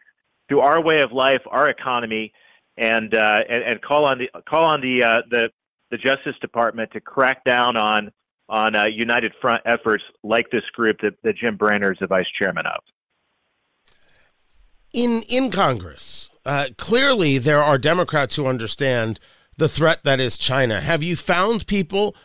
to 0.49 0.59
our 0.59 0.81
way 0.83 1.01
of 1.01 1.11
life, 1.11 1.41
our 1.49 1.69
economy, 1.69 2.31
and 2.77 3.13
uh, 3.13 3.39
and, 3.49 3.63
and 3.63 3.81
call 3.81 4.05
on 4.05 4.19
the 4.19 4.29
call 4.47 4.65
on 4.65 4.81
the 4.81 5.03
uh, 5.03 5.21
the 5.29 5.49
the 5.91 5.97
Justice 5.97 6.35
Department 6.41 6.91
to 6.91 7.01
crack 7.01 7.43
down 7.43 7.77
on 7.77 8.11
on 8.47 8.75
uh, 8.75 8.85
United 8.85 9.33
Front 9.41 9.61
efforts 9.65 10.03
like 10.23 10.49
this 10.51 10.63
group 10.73 10.97
that, 11.01 11.13
that 11.23 11.35
Jim 11.35 11.57
Brainard 11.57 11.93
is 11.93 11.99
the 11.99 12.07
vice 12.07 12.27
chairman 12.39 12.65
of. 12.65 12.81
In 14.93 15.23
in 15.27 15.51
Congress, 15.51 16.29
uh, 16.45 16.67
clearly 16.77 17.37
there 17.37 17.63
are 17.63 17.77
Democrats 17.77 18.35
who 18.35 18.45
understand 18.45 19.19
the 19.57 19.69
threat 19.69 20.03
that 20.03 20.19
is 20.19 20.37
China. 20.37 20.81
Have 20.81 21.03
you 21.03 21.15
found 21.15 21.67
people? 21.67 22.15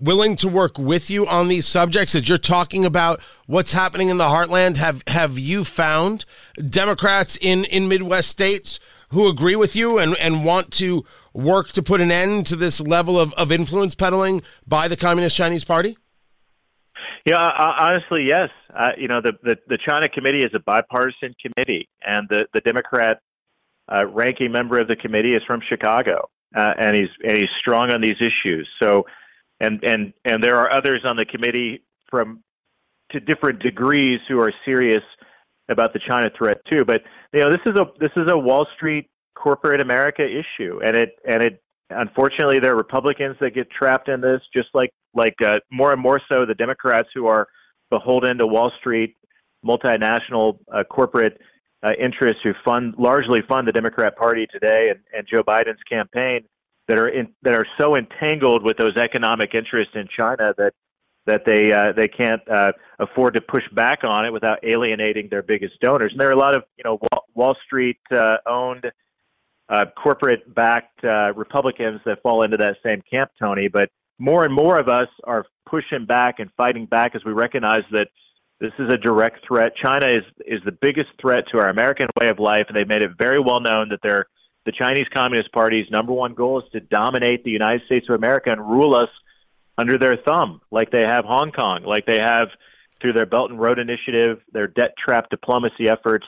Willing 0.00 0.36
to 0.36 0.48
work 0.48 0.78
with 0.78 1.10
you 1.10 1.26
on 1.26 1.48
these 1.48 1.66
subjects 1.66 2.14
as 2.14 2.28
you're 2.28 2.38
talking 2.38 2.84
about 2.84 3.20
what's 3.46 3.72
happening 3.72 4.08
in 4.08 4.16
the 4.16 4.24
heartland 4.24 4.76
have 4.76 5.02
have 5.06 5.38
you 5.38 5.64
found 5.64 6.24
democrats 6.68 7.36
in 7.40 7.64
in 7.66 7.88
midwest 7.88 8.28
states 8.28 8.78
who 9.10 9.28
agree 9.28 9.56
with 9.56 9.74
you 9.74 9.98
and 9.98 10.16
and 10.18 10.44
want 10.44 10.70
to 10.70 11.04
work 11.32 11.68
to 11.68 11.82
put 11.82 12.00
an 12.00 12.10
end 12.10 12.46
to 12.46 12.56
this 12.56 12.80
level 12.80 13.18
of, 13.18 13.32
of 13.34 13.52
influence 13.52 13.94
peddling 13.94 14.42
by 14.66 14.88
the 14.88 14.96
communist 14.96 15.36
chinese 15.36 15.64
party? 15.64 15.96
Yeah 17.24 17.36
honestly 17.38 18.26
yes. 18.26 18.50
Uh, 18.74 18.90
you 18.96 19.08
know 19.08 19.20
the, 19.20 19.32
the 19.42 19.56
the 19.66 19.78
china 19.78 20.08
committee 20.08 20.44
is 20.44 20.52
a 20.54 20.60
bipartisan 20.60 21.34
committee 21.40 21.88
and 22.06 22.28
the 22.28 22.46
the 22.52 22.60
democrat 22.60 23.20
uh, 23.92 24.06
ranking 24.06 24.52
member 24.52 24.78
of 24.78 24.88
the 24.88 24.96
committee 24.96 25.34
is 25.34 25.42
from 25.46 25.60
chicago 25.68 26.28
uh, 26.56 26.74
and 26.78 26.96
he's 26.96 27.08
and 27.24 27.36
he's 27.36 27.50
strong 27.58 27.90
on 27.90 28.00
these 28.00 28.16
issues. 28.20 28.68
So 28.80 29.04
and 29.60 29.82
and 29.84 30.12
and 30.24 30.42
there 30.42 30.56
are 30.56 30.72
others 30.72 31.02
on 31.04 31.16
the 31.16 31.24
committee 31.24 31.82
from 32.10 32.42
to 33.10 33.20
different 33.20 33.60
degrees 33.60 34.20
who 34.28 34.40
are 34.40 34.52
serious 34.64 35.02
about 35.68 35.92
the 35.92 36.00
China 36.08 36.30
threat 36.36 36.58
too. 36.70 36.84
But 36.84 37.02
you 37.32 37.40
know, 37.40 37.50
this 37.50 37.60
is 37.66 37.74
a 37.78 37.86
this 37.98 38.12
is 38.16 38.30
a 38.30 38.38
Wall 38.38 38.66
Street 38.76 39.08
corporate 39.34 39.80
America 39.80 40.22
issue, 40.24 40.80
and 40.84 40.96
it 40.96 41.16
and 41.26 41.42
it 41.42 41.62
unfortunately 41.90 42.58
there 42.58 42.72
are 42.72 42.76
Republicans 42.76 43.36
that 43.40 43.54
get 43.54 43.70
trapped 43.70 44.08
in 44.08 44.20
this, 44.20 44.40
just 44.54 44.68
like 44.74 44.90
like 45.14 45.34
uh, 45.44 45.56
more 45.70 45.92
and 45.92 46.00
more 46.00 46.20
so 46.30 46.44
the 46.44 46.54
Democrats 46.54 47.08
who 47.14 47.26
are 47.26 47.48
beholden 47.90 48.38
to 48.38 48.46
Wall 48.46 48.70
Street, 48.78 49.16
multinational 49.64 50.58
uh, 50.72 50.84
corporate 50.84 51.40
uh, 51.82 51.92
interests 51.98 52.40
who 52.42 52.52
fund 52.64 52.94
largely 52.98 53.40
fund 53.48 53.66
the 53.66 53.72
Democrat 53.72 54.16
Party 54.16 54.46
today 54.50 54.90
and, 54.90 55.00
and 55.16 55.26
Joe 55.26 55.42
Biden's 55.42 55.82
campaign 55.88 56.44
that 56.88 56.98
are 56.98 57.08
in, 57.08 57.28
that 57.42 57.54
are 57.54 57.66
so 57.78 57.96
entangled 57.96 58.64
with 58.64 58.76
those 58.78 58.96
economic 58.96 59.54
interests 59.54 59.94
in 59.94 60.08
China 60.14 60.54
that 60.58 60.72
that 61.26 61.44
they 61.44 61.72
uh, 61.72 61.92
they 61.92 62.08
can't 62.08 62.40
uh, 62.50 62.72
afford 62.98 63.34
to 63.34 63.40
push 63.42 63.62
back 63.74 64.02
on 64.02 64.24
it 64.24 64.32
without 64.32 64.58
alienating 64.64 65.28
their 65.28 65.42
biggest 65.42 65.78
donors. 65.80 66.10
And 66.10 66.20
there 66.20 66.28
are 66.28 66.32
a 66.32 66.38
lot 66.38 66.56
of 66.56 66.64
you 66.76 66.84
know 66.84 66.98
Wall, 67.34 67.54
Street 67.66 67.98
uh, 68.10 68.38
owned, 68.46 68.90
uh, 69.68 69.84
corporate 70.02 70.54
backed 70.54 71.04
uh, 71.04 71.32
Republicans 71.34 72.00
that 72.06 72.22
fall 72.22 72.42
into 72.42 72.56
that 72.56 72.78
same 72.84 73.02
camp, 73.08 73.30
Tony. 73.38 73.68
But 73.68 73.90
more 74.18 74.44
and 74.46 74.54
more 74.54 74.78
of 74.78 74.88
us 74.88 75.08
are 75.24 75.44
pushing 75.66 76.06
back 76.06 76.40
and 76.40 76.50
fighting 76.56 76.86
back 76.86 77.14
as 77.14 77.22
we 77.24 77.32
recognize 77.32 77.82
that 77.92 78.08
this 78.58 78.72
is 78.78 78.92
a 78.92 78.96
direct 78.96 79.46
threat. 79.46 79.72
China 79.76 80.06
is 80.06 80.22
is 80.46 80.60
the 80.64 80.72
biggest 80.72 81.10
threat 81.20 81.44
to 81.52 81.58
our 81.58 81.68
American 81.68 82.08
way 82.18 82.30
of 82.30 82.38
life, 82.38 82.64
and 82.68 82.76
they've 82.76 82.88
made 82.88 83.02
it 83.02 83.10
very 83.18 83.38
well 83.38 83.60
known 83.60 83.90
that 83.90 84.00
they're 84.02 84.26
the 84.68 84.72
Chinese 84.72 85.06
Communist 85.14 85.50
Party's 85.50 85.90
number 85.90 86.12
one 86.12 86.34
goal 86.34 86.60
is 86.60 86.70
to 86.72 86.80
dominate 86.80 87.42
the 87.42 87.50
United 87.50 87.80
States 87.86 88.04
of 88.10 88.16
America 88.16 88.52
and 88.52 88.60
rule 88.60 88.94
us 88.94 89.08
under 89.78 89.96
their 89.96 90.18
thumb, 90.18 90.60
like 90.70 90.90
they 90.90 91.04
have 91.04 91.24
Hong 91.24 91.52
Kong, 91.52 91.84
like 91.84 92.04
they 92.04 92.18
have 92.18 92.48
through 93.00 93.14
their 93.14 93.24
Belt 93.24 93.50
and 93.50 93.58
Road 93.58 93.78
Initiative, 93.78 94.42
their 94.52 94.66
debt 94.66 94.92
trap 95.02 95.30
diplomacy 95.30 95.88
efforts, 95.88 96.26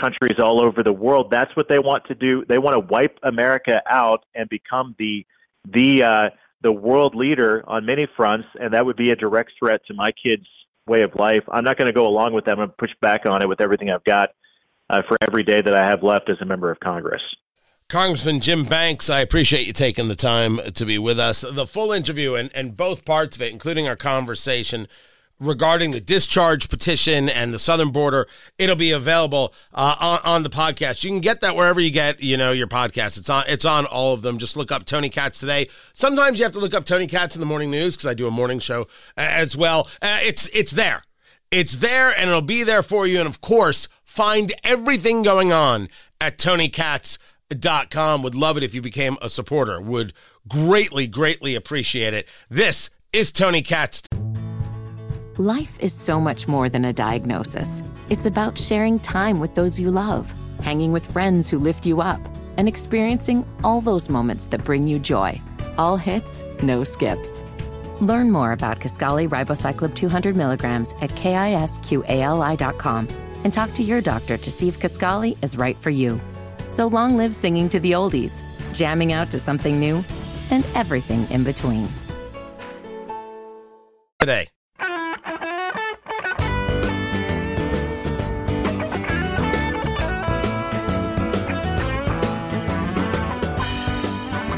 countries 0.00 0.38
all 0.38 0.60
over 0.64 0.84
the 0.84 0.92
world. 0.92 1.32
That's 1.32 1.50
what 1.56 1.68
they 1.68 1.80
want 1.80 2.04
to 2.06 2.14
do. 2.14 2.44
They 2.48 2.58
want 2.58 2.74
to 2.74 2.94
wipe 2.94 3.18
America 3.24 3.82
out 3.90 4.24
and 4.36 4.48
become 4.48 4.94
the 5.00 5.26
the 5.64 6.04
uh, 6.04 6.30
the 6.62 6.70
world 6.70 7.16
leader 7.16 7.64
on 7.66 7.84
many 7.84 8.06
fronts, 8.16 8.46
and 8.60 8.72
that 8.72 8.86
would 8.86 8.96
be 8.96 9.10
a 9.10 9.16
direct 9.16 9.50
threat 9.58 9.80
to 9.88 9.94
my 9.94 10.12
kids' 10.12 10.46
way 10.86 11.02
of 11.02 11.16
life. 11.16 11.42
I'm 11.50 11.64
not 11.64 11.76
going 11.76 11.88
to 11.88 11.92
go 11.92 12.06
along 12.06 12.34
with 12.34 12.44
that. 12.44 12.52
I'm 12.52 12.58
going 12.58 12.68
to 12.68 12.76
push 12.76 12.94
back 13.00 13.26
on 13.26 13.42
it 13.42 13.48
with 13.48 13.60
everything 13.60 13.90
I've 13.90 14.04
got 14.04 14.30
uh, 14.88 15.02
for 15.08 15.16
every 15.20 15.42
day 15.42 15.60
that 15.60 15.74
I 15.74 15.84
have 15.84 16.04
left 16.04 16.30
as 16.30 16.36
a 16.40 16.44
member 16.44 16.70
of 16.70 16.78
Congress. 16.78 17.22
Congressman 17.90 18.40
Jim 18.40 18.64
Banks, 18.64 19.10
I 19.10 19.20
appreciate 19.20 19.66
you 19.66 19.72
taking 19.74 20.08
the 20.08 20.16
time 20.16 20.58
to 20.72 20.86
be 20.86 20.98
with 20.98 21.18
us. 21.18 21.42
The 21.42 21.66
full 21.66 21.92
interview 21.92 22.34
and, 22.34 22.50
and 22.54 22.74
both 22.74 23.04
parts 23.04 23.36
of 23.36 23.42
it, 23.42 23.52
including 23.52 23.86
our 23.86 23.94
conversation 23.94 24.88
regarding 25.38 25.90
the 25.90 26.00
discharge 26.00 26.70
petition 26.70 27.28
and 27.28 27.52
the 27.52 27.58
southern 27.58 27.90
border, 27.90 28.26
it'll 28.56 28.74
be 28.74 28.92
available 28.92 29.52
uh, 29.74 29.96
on, 30.00 30.20
on 30.24 30.42
the 30.44 30.48
podcast. 30.48 31.04
You 31.04 31.10
can 31.10 31.20
get 31.20 31.42
that 31.42 31.56
wherever 31.56 31.78
you 31.78 31.90
get 31.90 32.22
you 32.22 32.38
know 32.38 32.52
your 32.52 32.68
podcast. 32.68 33.18
It's 33.18 33.28
on 33.28 33.44
it's 33.48 33.66
on 33.66 33.84
all 33.84 34.14
of 34.14 34.22
them. 34.22 34.38
Just 34.38 34.56
look 34.56 34.72
up 34.72 34.86
Tony 34.86 35.10
Katz 35.10 35.38
today. 35.38 35.68
Sometimes 35.92 36.38
you 36.38 36.44
have 36.44 36.52
to 36.52 36.60
look 36.60 36.72
up 36.74 36.86
Tony 36.86 37.06
Katz 37.06 37.36
in 37.36 37.40
the 37.40 37.46
morning 37.46 37.70
news 37.70 37.96
because 37.96 38.06
I 38.06 38.14
do 38.14 38.26
a 38.26 38.30
morning 38.30 38.60
show 38.60 38.88
as 39.18 39.56
well. 39.56 39.90
Uh, 40.00 40.20
it's 40.22 40.48
it's 40.54 40.72
there. 40.72 41.02
It's 41.50 41.76
there 41.76 42.18
and 42.18 42.30
it'll 42.30 42.40
be 42.40 42.62
there 42.62 42.82
for 42.82 43.06
you. 43.06 43.18
And 43.18 43.28
of 43.28 43.42
course, 43.42 43.88
find 44.04 44.54
everything 44.64 45.22
going 45.22 45.52
on 45.52 45.90
at 46.18 46.38
Tony 46.38 46.70
Katz 47.50 47.90
com. 47.90 48.22
Would 48.22 48.34
love 48.34 48.56
it 48.56 48.62
if 48.62 48.74
you 48.74 48.82
became 48.82 49.16
a 49.22 49.28
supporter. 49.28 49.80
Would 49.80 50.12
greatly, 50.48 51.06
greatly 51.06 51.54
appreciate 51.54 52.14
it. 52.14 52.26
This 52.48 52.90
is 53.12 53.32
Tony 53.32 53.62
Katz. 53.62 54.02
Life 55.36 55.78
is 55.80 55.92
so 55.92 56.20
much 56.20 56.46
more 56.46 56.68
than 56.68 56.84
a 56.84 56.92
diagnosis. 56.92 57.82
It's 58.08 58.26
about 58.26 58.58
sharing 58.58 59.00
time 59.00 59.40
with 59.40 59.54
those 59.54 59.80
you 59.80 59.90
love, 59.90 60.32
hanging 60.62 60.92
with 60.92 61.10
friends 61.10 61.50
who 61.50 61.58
lift 61.58 61.86
you 61.86 62.00
up, 62.00 62.20
and 62.56 62.68
experiencing 62.68 63.44
all 63.64 63.80
those 63.80 64.08
moments 64.08 64.46
that 64.48 64.64
bring 64.64 64.86
you 64.86 64.98
joy. 64.98 65.40
All 65.76 65.96
hits, 65.96 66.44
no 66.62 66.84
skips. 66.84 67.42
Learn 68.00 68.30
more 68.30 68.52
about 68.52 68.78
Kisqali 68.80 69.28
Ribociclib 69.28 69.94
200 69.94 70.36
milligrams 70.36 70.94
at 71.00 71.10
kisqali.com 71.10 73.08
and 73.44 73.52
talk 73.52 73.72
to 73.74 73.82
your 73.82 74.00
doctor 74.00 74.36
to 74.36 74.50
see 74.50 74.68
if 74.68 74.78
Kisqali 74.78 75.36
is 75.44 75.56
right 75.56 75.78
for 75.78 75.90
you. 75.90 76.20
So 76.74 76.88
long 76.88 77.16
live 77.16 77.36
singing 77.36 77.68
to 77.68 77.78
the 77.78 77.92
oldies, 77.92 78.42
jamming 78.74 79.12
out 79.12 79.30
to 79.30 79.38
something 79.38 79.78
new, 79.78 80.02
and 80.50 80.66
everything 80.74 81.24
in 81.30 81.44
between. 81.44 81.86
Today. 84.18 84.48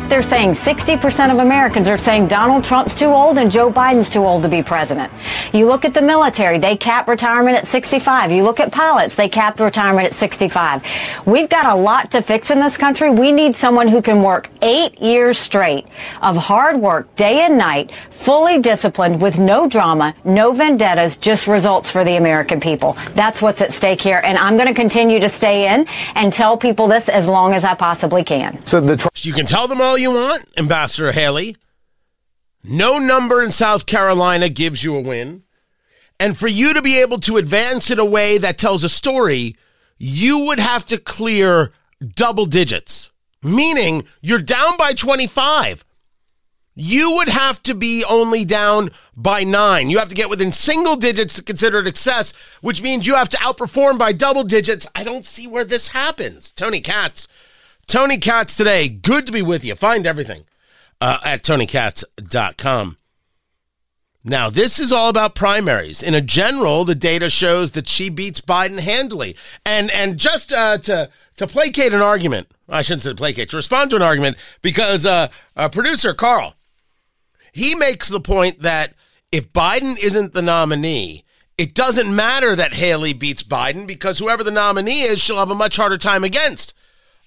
They're 0.08 0.22
saying 0.22 0.52
60% 0.52 1.32
of 1.32 1.38
Americans 1.38 1.88
are 1.88 1.98
saying 1.98 2.28
Donald 2.28 2.62
Trump's 2.62 2.94
too 2.94 3.06
old 3.06 3.38
and 3.38 3.50
Joe 3.50 3.72
Biden's 3.72 4.08
too 4.08 4.24
old 4.24 4.44
to 4.44 4.48
be 4.48 4.62
president. 4.62 5.12
You 5.52 5.66
look 5.66 5.84
at 5.84 5.94
the 5.94 6.00
military, 6.00 6.58
they 6.58 6.76
cap 6.76 7.08
retirement 7.08 7.56
at 7.56 7.66
65. 7.66 8.30
You 8.30 8.44
look 8.44 8.60
at 8.60 8.70
pilots, 8.70 9.16
they 9.16 9.28
cap 9.28 9.58
retirement 9.58 10.06
at 10.06 10.14
65. 10.14 10.84
We've 11.26 11.48
got 11.48 11.66
a 11.66 11.74
lot 11.74 12.12
to 12.12 12.22
fix 12.22 12.52
in 12.52 12.60
this 12.60 12.76
country. 12.76 13.10
We 13.10 13.32
need 13.32 13.56
someone 13.56 13.88
who 13.88 14.00
can 14.00 14.22
work 14.22 14.48
eight 14.62 15.00
years 15.00 15.38
straight 15.40 15.86
of 16.22 16.36
hard 16.36 16.76
work, 16.76 17.12
day 17.16 17.40
and 17.40 17.58
night, 17.58 17.90
fully 18.10 18.60
disciplined 18.60 19.20
with 19.20 19.38
no 19.38 19.68
drama, 19.68 20.14
no 20.24 20.52
vendettas, 20.52 21.16
just 21.16 21.46
results 21.46 21.90
for 21.90 22.04
the 22.04 22.16
American 22.16 22.60
people. 22.60 22.96
That's 23.14 23.42
what's 23.42 23.60
at 23.60 23.72
stake 23.72 24.00
here. 24.00 24.20
And 24.22 24.38
I'm 24.38 24.56
going 24.56 24.68
to 24.68 24.74
continue 24.74 25.20
to 25.20 25.28
stay 25.28 25.74
in 25.74 25.86
and 26.14 26.32
tell 26.32 26.56
people 26.56 26.86
this 26.86 27.08
as 27.08 27.28
long 27.28 27.52
as 27.52 27.64
I 27.64 27.74
possibly 27.74 28.24
can. 28.24 28.64
So 28.64 28.80
the 28.80 28.96
tr- 28.96 29.08
you 29.22 29.32
can 29.32 29.46
tell 29.46 29.68
them 29.68 29.80
all 29.80 29.95
you 29.96 30.10
want, 30.12 30.46
Ambassador 30.56 31.12
Haley. 31.12 31.56
No 32.62 32.98
number 32.98 33.42
in 33.42 33.52
South 33.52 33.86
Carolina 33.86 34.48
gives 34.48 34.82
you 34.82 34.96
a 34.96 35.00
win. 35.00 35.44
And 36.18 36.36
for 36.36 36.48
you 36.48 36.74
to 36.74 36.82
be 36.82 37.00
able 37.00 37.20
to 37.20 37.36
advance 37.36 37.90
in 37.90 37.98
a 37.98 38.04
way 38.04 38.38
that 38.38 38.58
tells 38.58 38.84
a 38.84 38.88
story, 38.88 39.56
you 39.98 40.38
would 40.40 40.58
have 40.58 40.86
to 40.86 40.98
clear 40.98 41.72
double 42.14 42.46
digits, 42.46 43.10
meaning 43.42 44.06
you're 44.20 44.38
down 44.38 44.76
by 44.76 44.94
25 44.94 45.84
you 46.78 47.12
would 47.12 47.28
have 47.28 47.62
to 47.62 47.74
be 47.74 48.04
only 48.04 48.44
down 48.44 48.90
by 49.16 49.42
nine. 49.42 49.88
You 49.88 49.98
have 49.98 50.10
to 50.10 50.14
get 50.14 50.28
within 50.28 50.52
single 50.52 50.94
digits 50.94 51.34
to 51.36 51.42
consider 51.42 51.78
it 51.78 51.86
success, 51.86 52.32
which 52.60 52.82
means 52.82 53.06
you 53.06 53.14
have 53.14 53.30
to 53.30 53.38
outperform 53.38 53.98
by 53.98 54.12
double 54.12 54.44
digits. 54.44 54.86
I 54.94 55.02
don't 55.02 55.24
see 55.24 55.46
where 55.46 55.64
this 55.64 55.88
happens. 55.88 56.50
Tony 56.52 56.80
Katz. 56.80 57.26
Tony 57.86 58.18
Katz 58.18 58.56
today. 58.56 58.88
Good 58.88 59.26
to 59.26 59.32
be 59.32 59.42
with 59.42 59.64
you. 59.64 59.74
Find 59.74 60.06
everything 60.06 60.44
uh, 61.00 61.18
at 61.24 61.42
tonykatz.com. 61.42 62.96
Now, 64.24 64.50
this 64.50 64.80
is 64.80 64.92
all 64.92 65.08
about 65.08 65.36
primaries. 65.36 66.02
In 66.02 66.12
a 66.14 66.20
general, 66.20 66.84
the 66.84 66.96
data 66.96 67.30
shows 67.30 67.72
that 67.72 67.88
she 67.88 68.08
beats 68.08 68.40
Biden 68.40 68.80
handily. 68.80 69.36
And 69.64 69.90
and 69.92 70.18
just 70.18 70.52
uh, 70.52 70.78
to 70.78 71.10
to 71.36 71.46
placate 71.46 71.92
an 71.92 72.00
argument, 72.00 72.48
I 72.68 72.82
shouldn't 72.82 73.02
say 73.02 73.14
placate, 73.14 73.50
to 73.50 73.56
respond 73.56 73.90
to 73.90 73.96
an 73.96 74.02
argument, 74.02 74.36
because 74.62 75.06
uh, 75.06 75.28
uh, 75.56 75.68
producer 75.68 76.12
Carl 76.12 76.56
he 77.56 77.74
makes 77.74 78.10
the 78.10 78.20
point 78.20 78.60
that 78.60 78.92
if 79.32 79.50
Biden 79.50 79.94
isn't 80.04 80.34
the 80.34 80.42
nominee, 80.42 81.24
it 81.56 81.72
doesn't 81.72 82.14
matter 82.14 82.54
that 82.54 82.74
Haley 82.74 83.14
beats 83.14 83.42
Biden 83.42 83.86
because 83.86 84.18
whoever 84.18 84.44
the 84.44 84.50
nominee 84.50 85.00
is, 85.00 85.20
she'll 85.20 85.38
have 85.38 85.50
a 85.50 85.54
much 85.54 85.76
harder 85.76 85.96
time 85.96 86.22
against. 86.22 86.74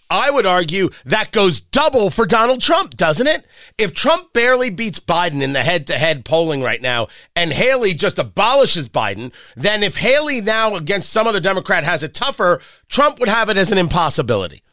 I 0.09 0.31
would 0.31 0.45
argue 0.45 0.89
that 1.05 1.31
goes 1.31 1.59
double 1.59 2.09
for 2.09 2.25
Donald 2.25 2.61
Trump, 2.61 2.97
doesn't 2.97 3.27
it? 3.27 3.45
If 3.77 3.93
Trump 3.93 4.33
barely 4.33 4.71
beats 4.71 4.99
Biden 4.99 5.43
in 5.43 5.53
the 5.53 5.61
head 5.61 5.85
to 5.87 5.93
head 5.93 6.25
polling 6.25 6.63
right 6.63 6.81
now 6.81 7.09
and 7.35 7.53
Haley 7.53 7.93
just 7.93 8.17
abolishes 8.17 8.89
Biden, 8.89 9.31
then 9.55 9.83
if 9.83 9.97
Haley 9.97 10.41
now 10.41 10.75
against 10.75 11.11
some 11.11 11.27
other 11.27 11.39
Democrat 11.39 11.83
has 11.83 12.01
it 12.01 12.15
tougher, 12.15 12.59
Trump 12.87 13.19
would 13.19 13.29
have 13.29 13.49
it 13.49 13.57
as 13.57 13.71
an 13.71 13.77
impossibility. 13.77 14.63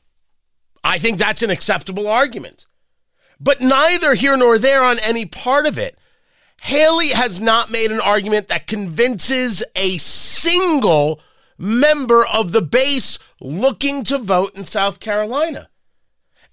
I 0.82 0.99
think 0.99 1.18
that's 1.18 1.43
an 1.43 1.51
acceptable 1.51 2.09
argument. 2.09 2.66
But 3.39 3.61
neither 3.61 4.14
here 4.14 4.37
nor 4.37 4.59
there 4.59 4.82
on 4.82 4.97
any 5.05 5.26
part 5.26 5.66
of 5.66 5.76
it. 5.76 5.99
Haley 6.62 7.09
has 7.09 7.41
not 7.41 7.70
made 7.70 7.91
an 7.91 8.01
argument 8.01 8.49
that 8.49 8.66
convinces 8.66 9.62
a 9.74 9.99
single 9.99 11.20
member 11.59 12.26
of 12.26 12.52
the 12.52 12.62
base 12.62 13.18
looking 13.40 14.04
to 14.04 14.18
vote 14.18 14.57
in 14.57 14.64
South 14.64 15.00
Carolina. 15.00 15.68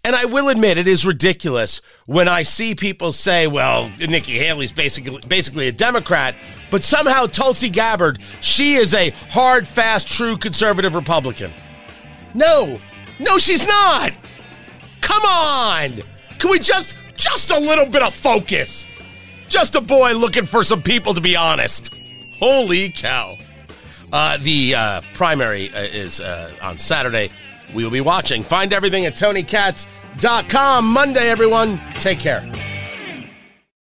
And 0.05 0.17
I 0.17 0.25
will 0.25 0.49
admit 0.49 0.77
it 0.77 0.87
is 0.87 1.05
ridiculous 1.05 1.79
when 2.07 2.27
I 2.27 2.43
see 2.43 2.75
people 2.75 3.13
say, 3.13 3.47
well, 3.47 3.89
Nikki 3.99 4.33
Haley's 4.33 4.73
basically 4.73 5.21
basically 5.29 5.69
a 5.69 5.71
Democrat, 5.71 6.35
but 6.69 6.83
somehow 6.83 7.25
Tulsi 7.25 7.69
Gabbard, 7.69 8.19
she 8.41 8.73
is 8.73 8.93
a 8.93 9.11
hard, 9.29 9.65
fast, 9.65 10.07
true 10.07 10.35
conservative 10.35 10.93
Republican. 10.93 11.53
No, 12.33 12.81
no, 13.17 13.37
she's 13.37 13.65
not. 13.65 14.11
Come 14.99 15.23
on. 15.23 15.91
Can 16.37 16.49
we 16.49 16.59
just 16.59 16.95
just 17.15 17.51
a 17.51 17.59
little 17.59 17.85
bit 17.85 18.01
of 18.01 18.13
focus? 18.13 18.85
Just 19.47 19.75
a 19.75 19.81
boy 19.81 20.13
looking 20.13 20.45
for 20.45 20.65
some 20.65 20.81
people 20.81 21.13
to 21.13 21.21
be 21.21 21.37
honest. 21.37 21.95
Holy 22.39 22.89
cow. 22.89 23.37
Uh, 24.13 24.37
the 24.37 24.75
uh, 24.75 25.01
primary 25.13 25.73
uh, 25.73 25.81
is 25.81 26.21
uh, 26.21 26.53
on 26.61 26.77
Saturday. 26.77 27.31
We 27.73 27.83
will 27.83 27.91
be 27.91 27.99
watching. 27.99 28.43
Find 28.43 28.71
everything 28.71 29.07
at 29.07 29.13
TonyKatz.com. 29.13 30.85
Monday, 30.85 31.29
everyone. 31.31 31.79
Take 31.95 32.19
care. 32.19 32.47